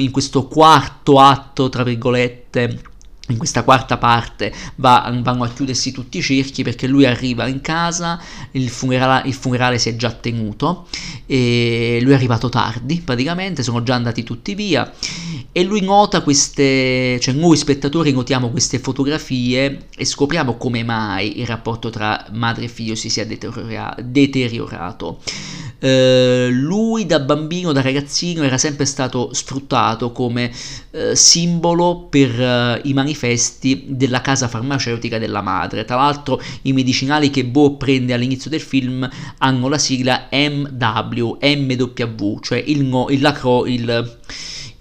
[0.00, 2.89] in questo quarto atto tra virgolette
[3.30, 7.60] in questa quarta parte va, vanno a chiudersi tutti i cerchi perché lui arriva in
[7.60, 8.20] casa,
[8.52, 10.86] il funerale, il funerale si è già tenuto,
[11.26, 14.92] e lui è arrivato tardi praticamente, sono già andati tutti via
[15.52, 21.46] e lui nota queste, cioè noi spettatori notiamo queste fotografie e scopriamo come mai il
[21.46, 25.20] rapporto tra madre e figlio si sia deteriora- deteriorato.
[25.80, 30.52] Uh, lui da bambino, da ragazzino, era sempre stato sfruttato come
[30.90, 35.84] uh, simbolo per uh, i manifesti della casa farmaceutica della madre.
[35.84, 39.08] Tra l'altro, i medicinali che Bo prende all'inizio del film
[39.38, 44.18] hanno la sigla MW, MW, cioè il, no, il, lacro, il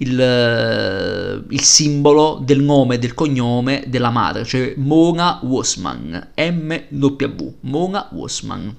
[0.02, 8.08] il, il, simbolo del nome e del cognome della madre, cioè Mona Wossman, MW, Mona
[8.14, 8.74] Wossman.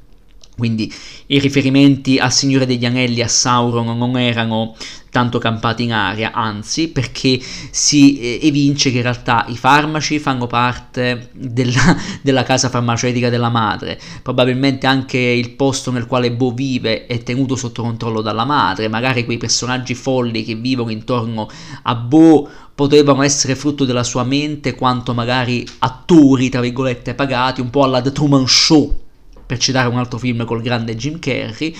[0.60, 0.92] Quindi
[1.26, 4.76] i riferimenti al Signore degli Anelli, a Sauron, non erano
[5.10, 7.38] tanto campati in aria, anzi perché
[7.70, 13.48] si eh, evince che in realtà i farmaci fanno parte della, della, casa farmaceutica della
[13.48, 18.88] madre, probabilmente anche il posto nel quale Bo vive è tenuto sotto controllo dalla madre,
[18.88, 21.48] magari quei personaggi folli che vivono intorno
[21.82, 27.68] a Bo potevano essere frutto della sua mente quanto magari attori, tra virgolette, pagati, un
[27.68, 29.08] po' alla The Truman Show
[29.50, 31.74] per citare un altro film col grande Jim Carrey,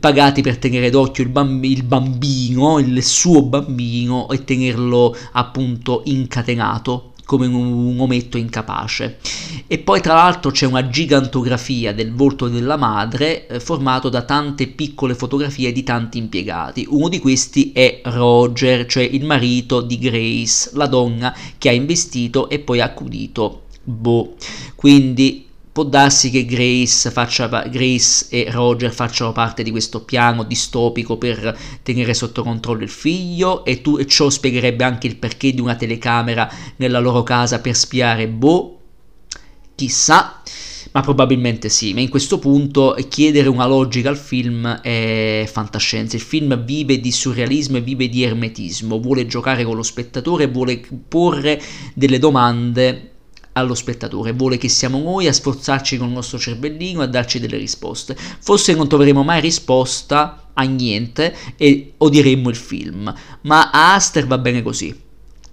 [0.00, 7.12] pagati per tenere d'occhio il, bamb- il bambino, il suo bambino e tenerlo appunto incatenato
[7.26, 9.18] come un, ometto incapace.
[9.66, 14.68] E poi tra l'altro c'è una gigantografia del volto della madre eh, formato da tante
[14.68, 16.86] piccole fotografie di tanti impiegati.
[16.88, 22.48] Uno di questi è Roger, cioè il marito di Grace, la donna che ha investito
[22.48, 24.36] e poi accudito Bo.
[24.74, 31.16] Quindi Può darsi che Grace, faccia, Grace, e Roger facciano parte di questo piano distopico
[31.16, 35.62] per tenere sotto controllo il figlio e, tu, e ciò spiegherebbe anche il perché di
[35.62, 36.46] una telecamera
[36.76, 38.80] nella loro casa per spiare Bo.
[39.74, 40.42] Chissà,
[40.92, 41.94] ma probabilmente sì.
[41.94, 46.16] Ma in questo punto chiedere una logica al film è fantascienza.
[46.16, 50.82] Il film vive di surrealismo e vive di ermetismo, vuole giocare con lo spettatore, vuole
[51.08, 51.58] porre
[51.94, 53.11] delle domande
[53.52, 57.56] allo spettatore, vuole che siamo noi a sforzarci con il nostro cervellino a darci delle
[57.56, 58.16] risposte.
[58.16, 64.38] Forse non troveremo mai risposta a niente e odieremmo il film, ma a Aster va
[64.38, 64.94] bene così.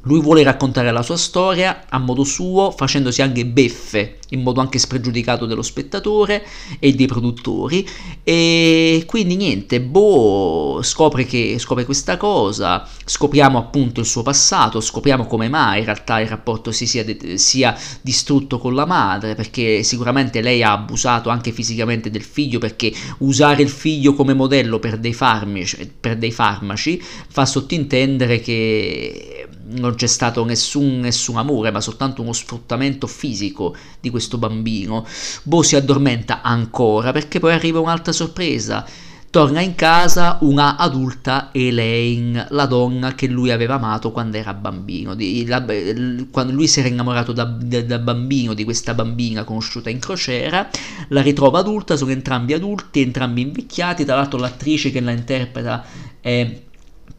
[0.04, 4.80] Lui vuole raccontare la sua storia a modo suo, facendosi anche beffe in modo anche
[4.80, 6.46] spregiudicato dello spettatore
[6.80, 7.88] e dei produttori.
[8.24, 15.26] E quindi niente, Bo scopre, che, scopre questa cosa, scopriamo appunto il suo passato, scopriamo
[15.26, 17.06] come mai in realtà il rapporto si sia,
[17.36, 22.94] sia distrutto con la madre, perché sicuramente lei ha abusato anche fisicamente del figlio, perché
[23.20, 29.96] usare il figlio come modello per dei farmaci, per dei farmaci fa sottintendere che non
[29.96, 35.06] c'è stato nessun, nessun, amore, ma soltanto uno sfruttamento fisico di questo bambino.
[35.44, 38.86] Bo si addormenta ancora perché poi arriva un'altra sorpresa.
[39.32, 45.14] Torna in casa una adulta Elaine, la donna che lui aveva amato quando era bambino.
[45.14, 45.64] Di, la,
[46.32, 50.68] quando lui si era innamorato da, da, da, bambino di questa bambina conosciuta in crociera,
[51.10, 54.04] la ritrova adulta, sono entrambi adulti, entrambi invecchiati.
[54.04, 55.86] Tra l'altro, l'attrice che la interpreta
[56.20, 56.62] è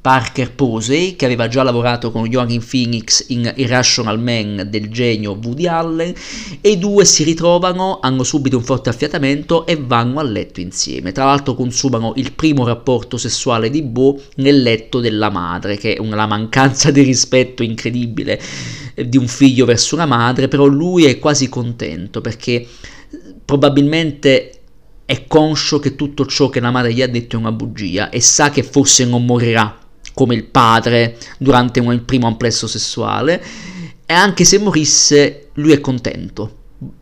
[0.01, 5.67] Parker Posey, che aveva già lavorato con Joaquin Phoenix in Irrational Man del genio Woody
[5.67, 6.15] Allen,
[6.61, 11.13] e i due si ritrovano, hanno subito un forte affiatamento e vanno a letto insieme.
[11.13, 16.01] Tra l'altro consumano il primo rapporto sessuale di Bo nel letto della madre, che è
[16.01, 18.41] una mancanza di rispetto incredibile
[18.95, 22.67] eh, di un figlio verso una madre, però lui è quasi contento perché
[23.45, 24.60] probabilmente
[25.11, 28.21] è conscio che tutto ciò che la madre gli ha detto è una bugia e
[28.21, 29.77] sa che forse non morirà
[30.15, 33.45] come il padre durante il primo amplesso sessuale.
[34.07, 36.59] E anche se morisse lui è contento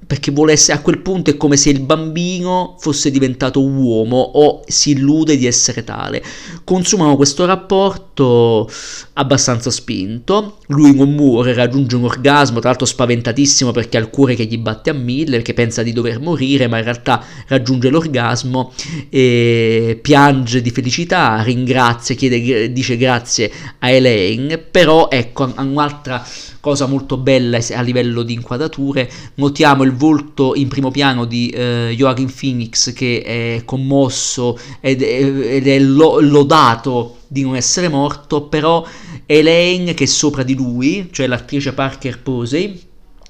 [0.08, 4.62] perché vuole essere a quel punto è come se il bambino fosse diventato uomo o
[4.66, 6.24] si illude di essere tale.
[6.64, 8.70] Consumano questo rapporto
[9.12, 14.34] abbastanza spinto, lui non muore, raggiunge un orgasmo, tra l'altro spaventatissimo perché ha il cuore
[14.34, 18.72] che gli batte a mille, perché pensa di dover morire, ma in realtà raggiunge l'orgasmo
[19.10, 26.24] e piange di felicità, ringrazia, chiede, dice grazie a Elaine, però ecco un'altra
[26.60, 31.92] cosa molto bella a livello di inquadrature, notiamo il volto in primo piano di eh,
[31.94, 38.86] Joaquin Phoenix che è commosso ed, ed è lo, lodato di non essere morto, però
[39.26, 42.80] Elaine che è sopra di lui, cioè l'attrice Parker Posey,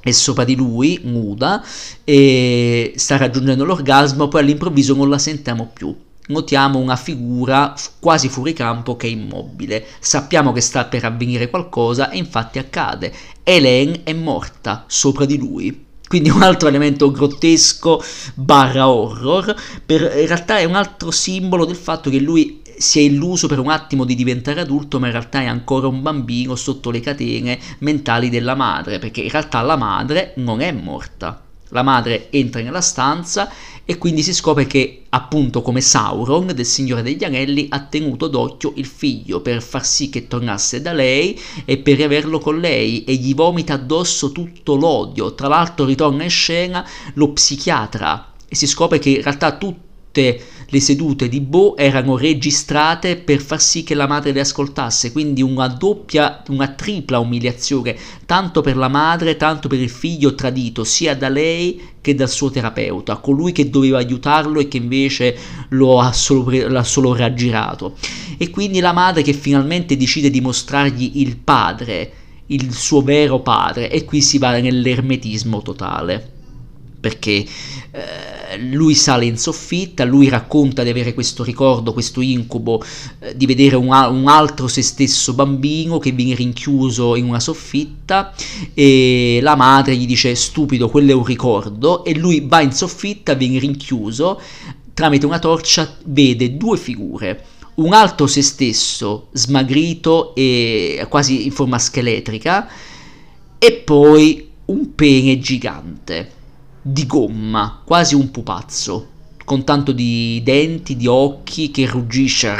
[0.00, 1.64] è sopra di lui, nuda,
[2.04, 5.94] e sta raggiungendo l'orgasmo, poi all'improvviso non la sentiamo più
[6.28, 9.84] notiamo una figura quasi fuori campo che è immobile.
[9.98, 13.12] Sappiamo che sta per avvenire qualcosa e infatti accade.
[13.42, 15.86] Elaine è morta sopra di lui.
[16.08, 18.02] Quindi un altro elemento grottesco
[18.34, 19.54] barra horror,
[19.84, 23.58] per, in realtà è un altro simbolo del fatto che lui si è illuso per
[23.58, 27.58] un attimo di diventare adulto, ma in realtà è ancora un bambino sotto le catene
[27.80, 31.47] mentali della madre, perché in realtà la madre non è morta.
[31.70, 33.50] La madre entra nella stanza
[33.84, 38.72] e quindi si scopre che, appunto come Sauron del Signore degli Anelli, ha tenuto d'occhio
[38.76, 43.14] il figlio per far sì che tornasse da lei e per riaverlo con lei e
[43.14, 45.34] gli vomita addosso tutto l'odio.
[45.34, 49.56] Tra l'altro ritorna in scena lo psichiatra e si scopre che in realtà
[50.08, 50.40] tutte
[50.70, 55.40] le sedute di Bo erano registrate per far sì che la madre le ascoltasse, quindi
[55.40, 57.96] una doppia, una tripla umiliazione,
[58.26, 62.50] tanto per la madre, tanto per il figlio tradito, sia da lei che dal suo
[62.50, 65.36] terapeuta, colui che doveva aiutarlo e che invece
[65.70, 67.96] lo ha solo, l'ha solo raggirato.
[68.36, 72.12] E quindi la madre che finalmente decide di mostrargli il padre,
[72.46, 76.36] il suo vero padre, e qui si va nell'ermetismo totale
[77.00, 77.44] perché
[77.90, 82.82] eh, lui sale in soffitta, lui racconta di avere questo ricordo, questo incubo
[83.20, 88.34] eh, di vedere un, un, altro se stesso bambino che viene rinchiuso in una soffitta
[88.74, 92.04] e la madre gli dice stupido, quello è un ricordo.
[92.04, 94.40] E lui va in soffitta, viene rinchiuso,
[94.92, 97.44] tramite una torcia vede due figure
[97.78, 102.68] un altro se stesso smagrito e quasi in forma scheletrica
[103.56, 106.32] e poi un pene gigante
[106.90, 109.06] di gomma, quasi un pupazzo,
[109.44, 112.54] con tanto di denti, di occhi, che ruggisce.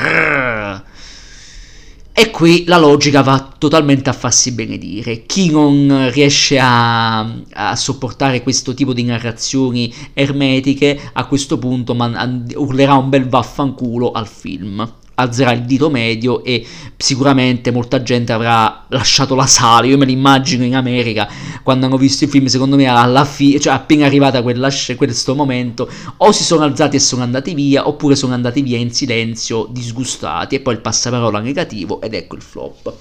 [2.13, 5.25] E qui la logica va totalmente a farsi benedire.
[5.25, 7.21] Chi non riesce a,
[7.53, 14.11] a sopportare questo tipo di narrazioni ermetiche, a questo punto man, urlerà un bel vaffanculo
[14.11, 16.65] al film alzerà il dito medio e
[16.97, 19.87] sicuramente molta gente avrà lasciato la sala.
[19.87, 21.29] Io me l'immagino in America
[21.63, 25.91] quando hanno visto il film, secondo me alla fine, cioè appena arrivata quella, questo momento,
[26.19, 30.55] o si sono alzati e sono andati via, oppure sono andati via in silenzio, disgustati,
[30.55, 32.95] e poi il passaparola negativo ed ecco il flop.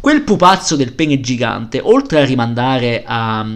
[0.00, 3.46] Quel pupazzo del pene gigante, oltre a rimandare a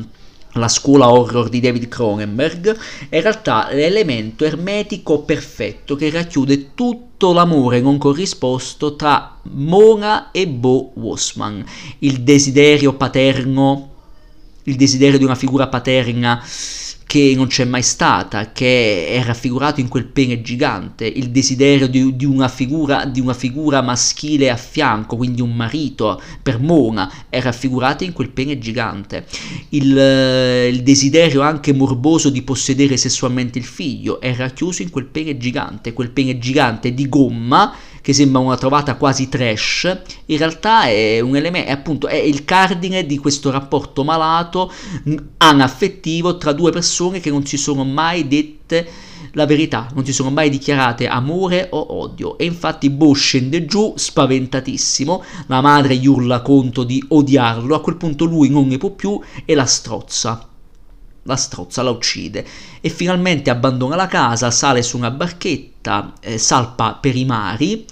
[0.56, 2.76] la scuola horror di David Cronenberg,
[3.08, 10.46] è in realtà l'elemento ermetico perfetto che racchiude tutto l'amore non corrisposto tra Mona e
[10.48, 11.64] Bo Wossman,
[12.00, 13.90] il desiderio paterno,
[14.64, 16.42] il desiderio di una figura paterna
[17.06, 22.16] che non c'è mai stata, che è raffigurato in quel pene gigante, il desiderio di,
[22.16, 27.40] di, una figura, di, una figura, maschile a fianco, quindi un marito per Mona, è
[27.40, 29.24] raffigurato in quel pene gigante,
[29.70, 29.96] il,
[30.72, 35.92] il desiderio anche morboso di possedere sessualmente il figlio è racchiuso in quel pene gigante,
[35.92, 37.72] quel pene gigante di gomma
[38.06, 42.44] che sembra una trovata quasi trash, in realtà è un elemento, è appunto è il
[42.44, 44.72] cardine di questo rapporto malato,
[45.38, 48.88] anaffettivo tra due persone che non si sono mai dette
[49.32, 52.38] la verità, non si sono mai dichiarate amore o odio.
[52.38, 57.96] E infatti Bo scende giù spaventatissimo, la madre gli urla conto di odiarlo, a quel
[57.96, 60.50] punto lui non ne può più e la strozza
[61.26, 62.46] la strozza, la uccide
[62.80, 67.84] e finalmente abbandona la casa, sale su una barchetta, eh, salpa per i mari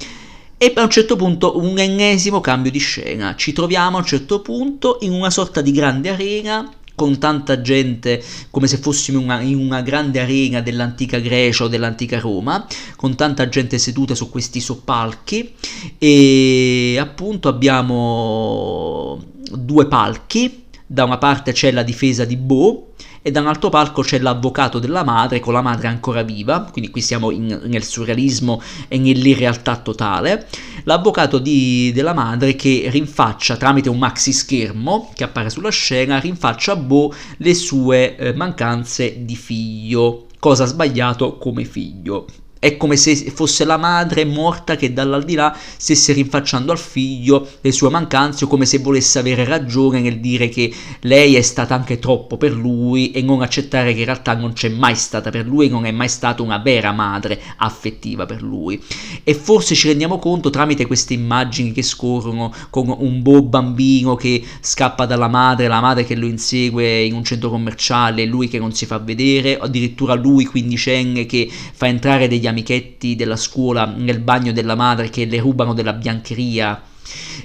[0.57, 3.35] e a un certo punto un ennesimo cambio di scena.
[3.37, 8.22] Ci troviamo a un certo punto in una sorta di grande arena con tanta gente
[8.51, 12.66] come se fossimo una, in una grande arena dell'antica Grecia o dell'antica Roma,
[12.97, 15.55] con tanta gente seduta su questi soppalchi
[15.99, 19.20] e appunto abbiamo
[19.51, 22.93] due palchi, da una parte c'è la difesa di Bo
[23.26, 26.90] e da un altro palco c'è l'avvocato della madre con la madre ancora viva, quindi
[26.90, 30.46] qui siamo in, nel surrealismo e nell'irrealtà totale,
[30.82, 36.72] l'avvocato di, della madre che rinfaccia tramite un maxi schermo che appare sulla scena, rinfaccia
[36.72, 42.26] a Bo le sue eh, mancanze di figlio, cosa sbagliato come figlio.
[42.59, 47.90] È come se fosse la madre morta che dall'aldilà stesse rinfacciando al figlio le sue
[47.90, 52.38] mancanze o come se volesse avere ragione nel dire che lei è stata anche troppo
[52.38, 55.84] per lui e non accettare che in realtà non c'è mai stata per lui non
[55.84, 58.80] è mai stata una vera madre affettiva per lui.
[59.22, 64.42] E forse ci rendiamo conto tramite queste immagini che scorrono con un bo bambino che
[64.61, 68.72] scappa dalla madre, la madre che lo insegue in un centro commerciale, lui che non
[68.72, 74.53] si fa vedere, addirittura lui quindicenne che fa entrare degli amichetti della scuola nel bagno
[74.53, 76.82] della madre che le rubano della biancheria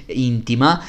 [0.06, 0.82] intima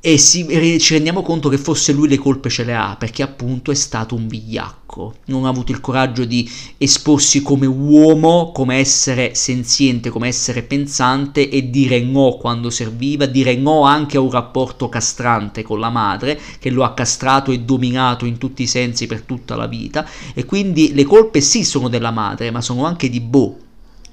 [0.00, 0.46] e si,
[0.78, 4.14] ci rendiamo conto che forse lui le colpe ce le ha perché appunto è stato
[4.14, 10.28] un vigliacco, non ha avuto il coraggio di esporsi come uomo, come essere senziente, come
[10.28, 15.80] essere pensante e dire no quando serviva, dire no anche a un rapporto castrante con
[15.80, 19.66] la madre che lo ha castrato e dominato in tutti i sensi per tutta la
[19.66, 20.08] vita.
[20.32, 23.66] E quindi le colpe sì sono della madre ma sono anche di Bo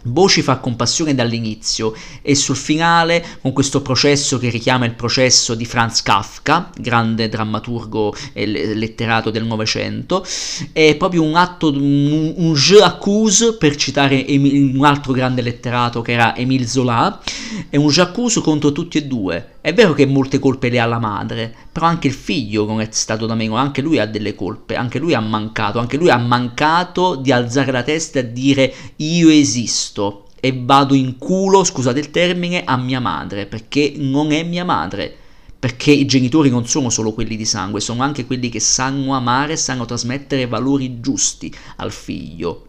[0.07, 5.55] Bo ci fa compassione dall'inizio e sul finale, con questo processo che richiama il processo
[5.55, 10.23] di Franz Kafka, grande drammaturgo e letterato del Novecento,
[10.71, 16.11] è proprio un atto, un, un jeu accuse, per citare un altro grande letterato che
[16.11, 17.19] era Émile Zola,
[17.67, 19.54] è un jeu accuse contro tutti e due.
[19.65, 22.87] È vero che molte colpe le ha la madre, però anche il figlio non è
[22.91, 26.19] stato da meno, anche lui ha delle colpe, anche lui ha mancato, anche lui ha
[26.19, 32.11] mancato di alzare la testa e dire io esisto e vado in culo, scusate il
[32.11, 35.15] termine, a mia madre, perché non è mia madre
[35.57, 39.57] perché i genitori non sono solo quelli di sangue, sono anche quelli che sanno amare
[39.57, 42.64] sanno trasmettere valori giusti al figlio.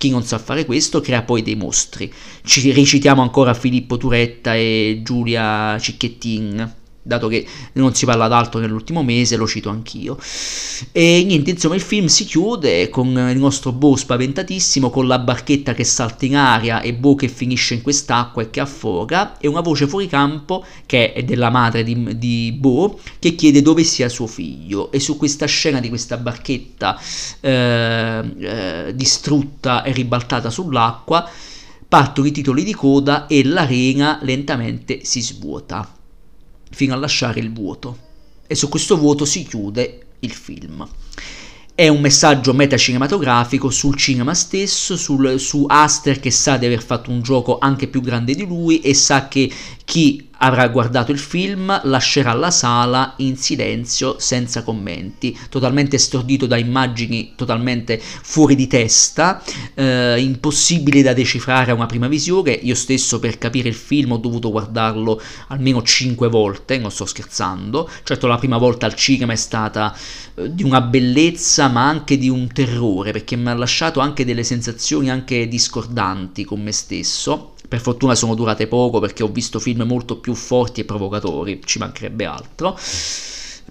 [0.00, 2.10] Chi non sa fare questo crea poi dei mostri.
[2.42, 9.02] Ci recitiamo ancora Filippo Turetta e Giulia Cicchettin dato che non si parla d'altro nell'ultimo
[9.02, 10.18] mese, lo cito anch'io.
[10.92, 15.74] E niente, insomma, il film si chiude con il nostro Bo spaventatissimo, con la barchetta
[15.74, 19.60] che salta in aria e Bo che finisce in quest'acqua e che affoga, e una
[19.60, 24.26] voce fuori campo, che è della madre di, di Bo, che chiede dove sia suo
[24.26, 24.92] figlio.
[24.92, 27.00] E su questa scena di questa barchetta
[27.40, 31.28] eh, eh, distrutta e ribaltata sull'acqua,
[31.88, 35.94] partono i titoli di coda e l'arena lentamente si svuota
[36.70, 38.08] fino a lasciare il vuoto.
[38.46, 40.88] E su questo vuoto si chiude il film.
[41.74, 47.10] È un messaggio metacinematografico sul cinema stesso, sul, su Aster che sa di aver fatto
[47.10, 49.50] un gioco anche più grande di lui e sa che
[49.84, 56.56] chi avrà guardato il film lascerà la sala in silenzio, senza commenti, totalmente stordito da
[56.56, 59.42] immagini totalmente fuori di testa,
[59.74, 62.52] eh, impossibili da decifrare a una prima visione.
[62.52, 67.88] Io stesso per capire il film ho dovuto guardarlo almeno cinque volte, non sto scherzando.
[68.02, 69.94] Certo la prima volta al cinema è stata
[70.34, 74.44] eh, di una bellezza ma anche di un terrore, perché mi ha lasciato anche delle
[74.44, 79.82] sensazioni anche discordanti con me stesso per fortuna sono durate poco perché ho visto film
[79.82, 82.76] molto più forti e provocatori, ci mancherebbe altro.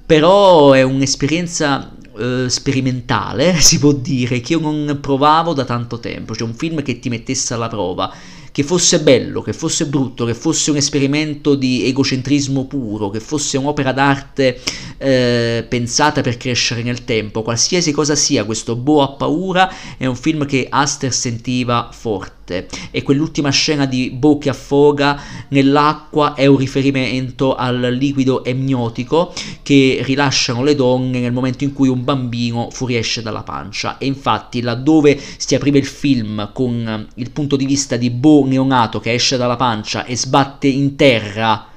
[0.05, 6.33] però è un'esperienza eh, sperimentale, si può dire, che io non provavo da tanto tempo,
[6.33, 8.09] cioè un film che ti mettesse alla prova
[8.53, 13.57] che fosse bello, che fosse brutto, che fosse un esperimento di egocentrismo puro, che fosse
[13.57, 14.59] un'opera d'arte
[14.97, 20.15] eh, pensata per crescere nel tempo, qualsiasi cosa sia, questo Bo ha paura è un
[20.15, 26.47] film che Aster sentiva forte morte e quell'ultima scena di Bo che affoga nell'acqua è
[26.47, 32.69] un riferimento al liquido emniotico che rilasciano le donne nel momento in cui un bambino
[32.71, 33.97] fuoriesce dalla pancia.
[33.97, 38.99] E infatti laddove si apriva il film con il punto di vista di Bo neonato
[38.99, 41.67] che esce dalla pancia e sbatte in terra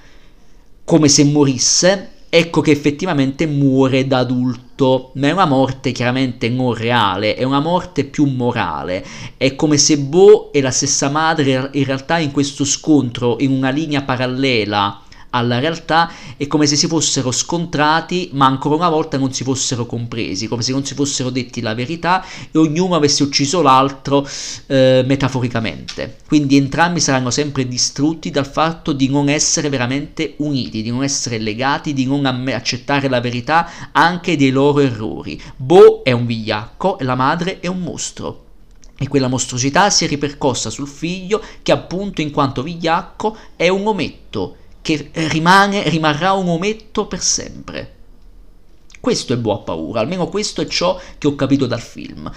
[0.85, 6.73] come se morisse ecco che effettivamente muore da adulto, ma è una morte chiaramente non
[6.73, 9.05] reale, è una morte più morale,
[9.37, 13.69] è come se Bo e la stessa madre in realtà in questo scontro, in una
[13.69, 15.02] linea parallela,
[15.35, 19.87] alla realtà è come se si fossero scontrati ma ancora una volta non si fossero
[19.87, 24.27] compresi, come se non si fossero detti la verità e ognuno avesse ucciso l'altro
[24.67, 26.17] eh, metaforicamente.
[26.27, 31.39] Quindi entrambi saranno sempre distrutti dal fatto di non essere veramente uniti, di non essere
[31.39, 35.41] legati, di non accettare la verità anche dei loro errori.
[35.57, 38.45] Bo è un vigliacco e la madre è un mostro.
[38.99, 43.87] E quella mostruosità si è ripercossa sul figlio che appunto in quanto vigliacco è un
[43.87, 47.95] ometto che rimane, rimarrà un ometto per sempre.
[49.01, 52.31] Questo è Boa Paura, almeno questo è ciò che ho capito dal film.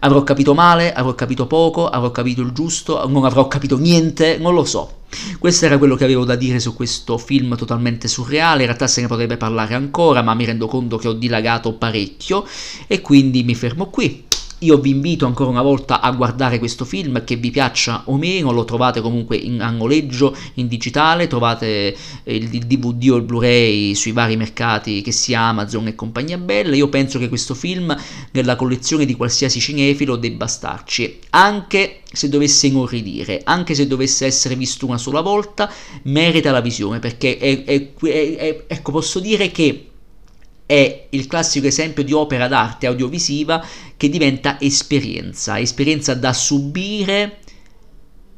[0.00, 4.54] Avrò capito male, avrò capito poco, avrò capito il giusto, non avrò capito niente, non
[4.54, 4.98] lo so.
[5.38, 9.00] Questo era quello che avevo da dire su questo film totalmente surreale, in realtà se
[9.00, 12.46] ne potrebbe parlare ancora, ma mi rendo conto che ho dilagato parecchio
[12.86, 14.28] e quindi mi fermo qui.
[14.62, 18.52] Io vi invito ancora una volta a guardare questo film, che vi piaccia o meno,
[18.52, 23.94] lo trovate comunque in, a noleggio in digitale, trovate il, il DVD o il Blu-ray
[23.94, 26.76] sui vari mercati che sia Amazon e compagnia bella.
[26.76, 27.96] Io penso che questo film
[28.32, 34.56] nella collezione di qualsiasi cinefilo debba starci, anche se dovesse inorridire, anche se dovesse essere
[34.56, 35.72] visto una sola volta,
[36.02, 39.89] merita la visione, perché è, è, è, ecco, posso dire che
[40.70, 43.60] è il classico esempio di opera d'arte audiovisiva
[43.96, 47.40] che diventa esperienza, esperienza da subire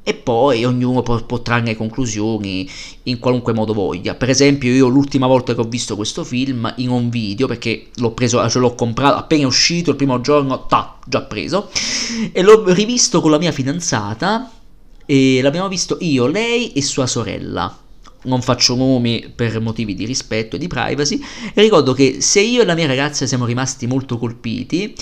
[0.02, 2.66] e poi ognuno può, può, trarne conclusioni
[3.02, 4.14] in qualunque modo voglia.
[4.14, 8.12] Per esempio, io l'ultima volta che ho visto questo film in un video, perché l'ho
[8.12, 11.68] preso, ce l'ho comprato appena uscito il primo giorno, ta, già preso,
[12.32, 14.50] e l'ho rivisto con la mia fidanzata
[15.04, 17.76] e l'abbiamo visto io, lei e sua sorella
[18.24, 21.20] non faccio nomi per motivi di rispetto e di privacy,
[21.54, 24.94] ricordo che se io e la mia ragazza siamo rimasti molto colpiti,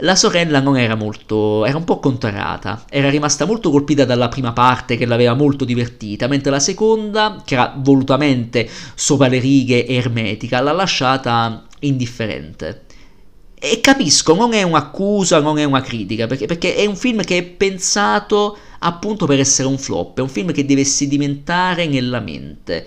[0.00, 4.52] la sorella non era molto, era un po' contrariata, era rimasta molto colpita dalla prima
[4.52, 9.94] parte che l'aveva molto divertita, mentre la seconda, che era volutamente sopra le righe e
[9.94, 12.82] ermetica, l'ha lasciata indifferente.
[13.58, 17.38] E capisco, non è un'accusa, non è una critica, perché, perché è un film che
[17.38, 22.86] è pensato appunto per essere un flop, è un film che deve sedimentare nella mente,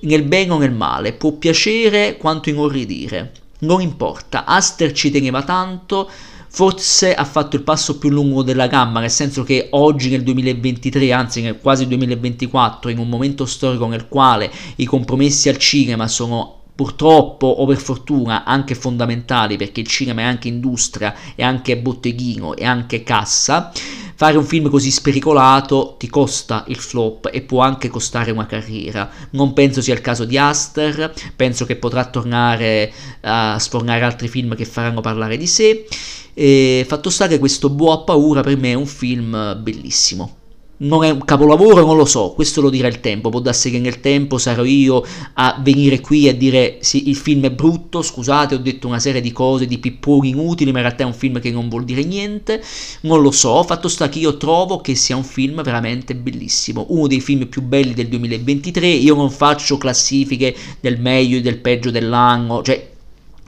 [0.00, 6.08] nel bene o nel male, può piacere quanto inorridire, non importa, Aster ci teneva tanto,
[6.48, 11.12] forse ha fatto il passo più lungo della gamma, nel senso che oggi nel 2023,
[11.12, 16.62] anzi nel quasi 2024, in un momento storico nel quale i compromessi al cinema sono
[16.76, 22.54] purtroppo o per fortuna anche fondamentali perché il cinema è anche industria, è anche botteghino,
[22.54, 23.72] è anche cassa,
[24.14, 29.10] fare un film così spericolato ti costa il flop e può anche costare una carriera.
[29.30, 32.92] Non penso sia il caso di Aster, penso che potrà tornare
[33.22, 35.86] a sfornare altri film che faranno parlare di sé.
[36.34, 40.44] E fatto sta che questo Boa paura per me è un film bellissimo
[40.78, 43.78] non è un capolavoro, non lo so, questo lo dirà il tempo, può darsi che
[43.78, 45.02] nel tempo sarò io
[45.34, 49.20] a venire qui a dire sì, il film è brutto, scusate, ho detto una serie
[49.20, 52.04] di cose, di pipponi inutili, ma in realtà è un film che non vuol dire
[52.04, 52.62] niente,
[53.02, 57.06] non lo so, fatto sta che io trovo che sia un film veramente bellissimo, uno
[57.06, 61.90] dei film più belli del 2023, io non faccio classifiche del meglio e del peggio
[61.90, 62.94] dell'anno, cioè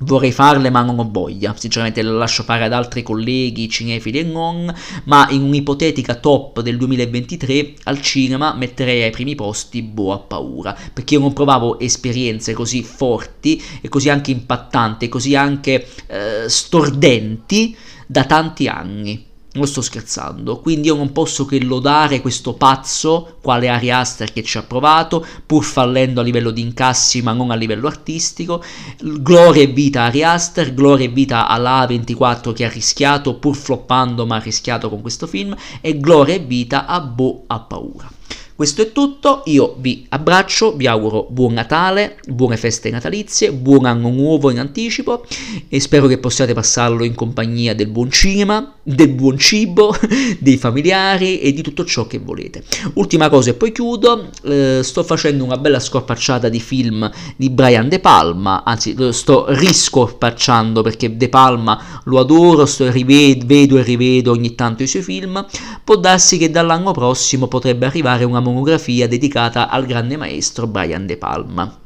[0.00, 4.22] Vorrei farle ma non ho voglia, sinceramente le lascio fare ad altri colleghi, cinefili e
[4.22, 4.72] non,
[5.04, 11.14] ma in un'ipotetica top del 2023 al cinema metterei ai primi posti Boa Paura, perché
[11.14, 17.76] io non provavo esperienze così forti e così anche impattanti e così anche eh, stordenti
[18.06, 19.27] da tanti anni.
[19.58, 24.44] Non sto scherzando, quindi io non posso che lodare questo pazzo, quale Ari Aster che
[24.44, 28.62] ci ha provato, pur fallendo a livello di incassi ma non a livello artistico.
[29.00, 33.56] Gloria e vita a Ari Aster, gloria e vita alla A24 che ha rischiato, pur
[33.56, 38.17] floppando ma ha rischiato con questo film, e gloria e vita a Bo ha paura.
[38.58, 44.08] Questo è tutto, io vi abbraccio, vi auguro buon Natale, buone feste natalizie, buon anno
[44.10, 45.24] nuovo in anticipo
[45.68, 49.94] e spero che possiate passarlo in compagnia del buon cinema, del buon cibo,
[50.40, 52.64] dei familiari e di tutto ciò che volete.
[52.94, 57.88] Ultima cosa e poi chiudo, eh, sto facendo una bella scorpacciata di film di Brian
[57.88, 63.82] De Palma, anzi lo sto riscorpacciando perché De Palma lo adoro, sto rivedo, vedo e
[63.84, 65.46] rivedo ogni tanto i suoi film,
[65.84, 71.16] può darsi che dall'anno prossimo potrebbe arrivare una monografia dedicata al grande maestro Brian De
[71.16, 71.78] Palma.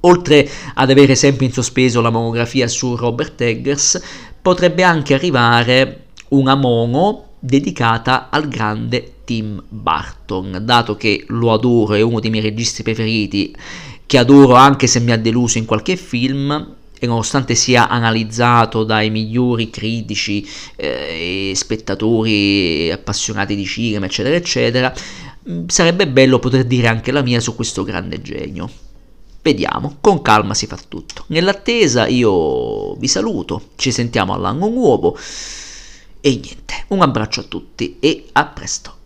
[0.00, 4.00] Oltre ad avere sempre in sospeso la monografia su Robert Eggers,
[4.40, 12.00] potrebbe anche arrivare una mono dedicata al grande Tim Burton, dato che lo adoro, è
[12.00, 13.54] uno dei miei registi preferiti,
[14.06, 19.10] che adoro anche se mi ha deluso in qualche film, e nonostante sia analizzato dai
[19.10, 24.92] migliori critici eh, e spettatori appassionati di cinema, eccetera, eccetera,
[25.66, 28.68] sarebbe bello poter dire anche la mia su questo grande genio.
[29.40, 31.24] Vediamo, con calma si fa tutto.
[31.28, 35.16] Nell'attesa io vi saluto, ci sentiamo all'anno nuovo
[36.20, 38.97] e niente, un abbraccio a tutti e a presto.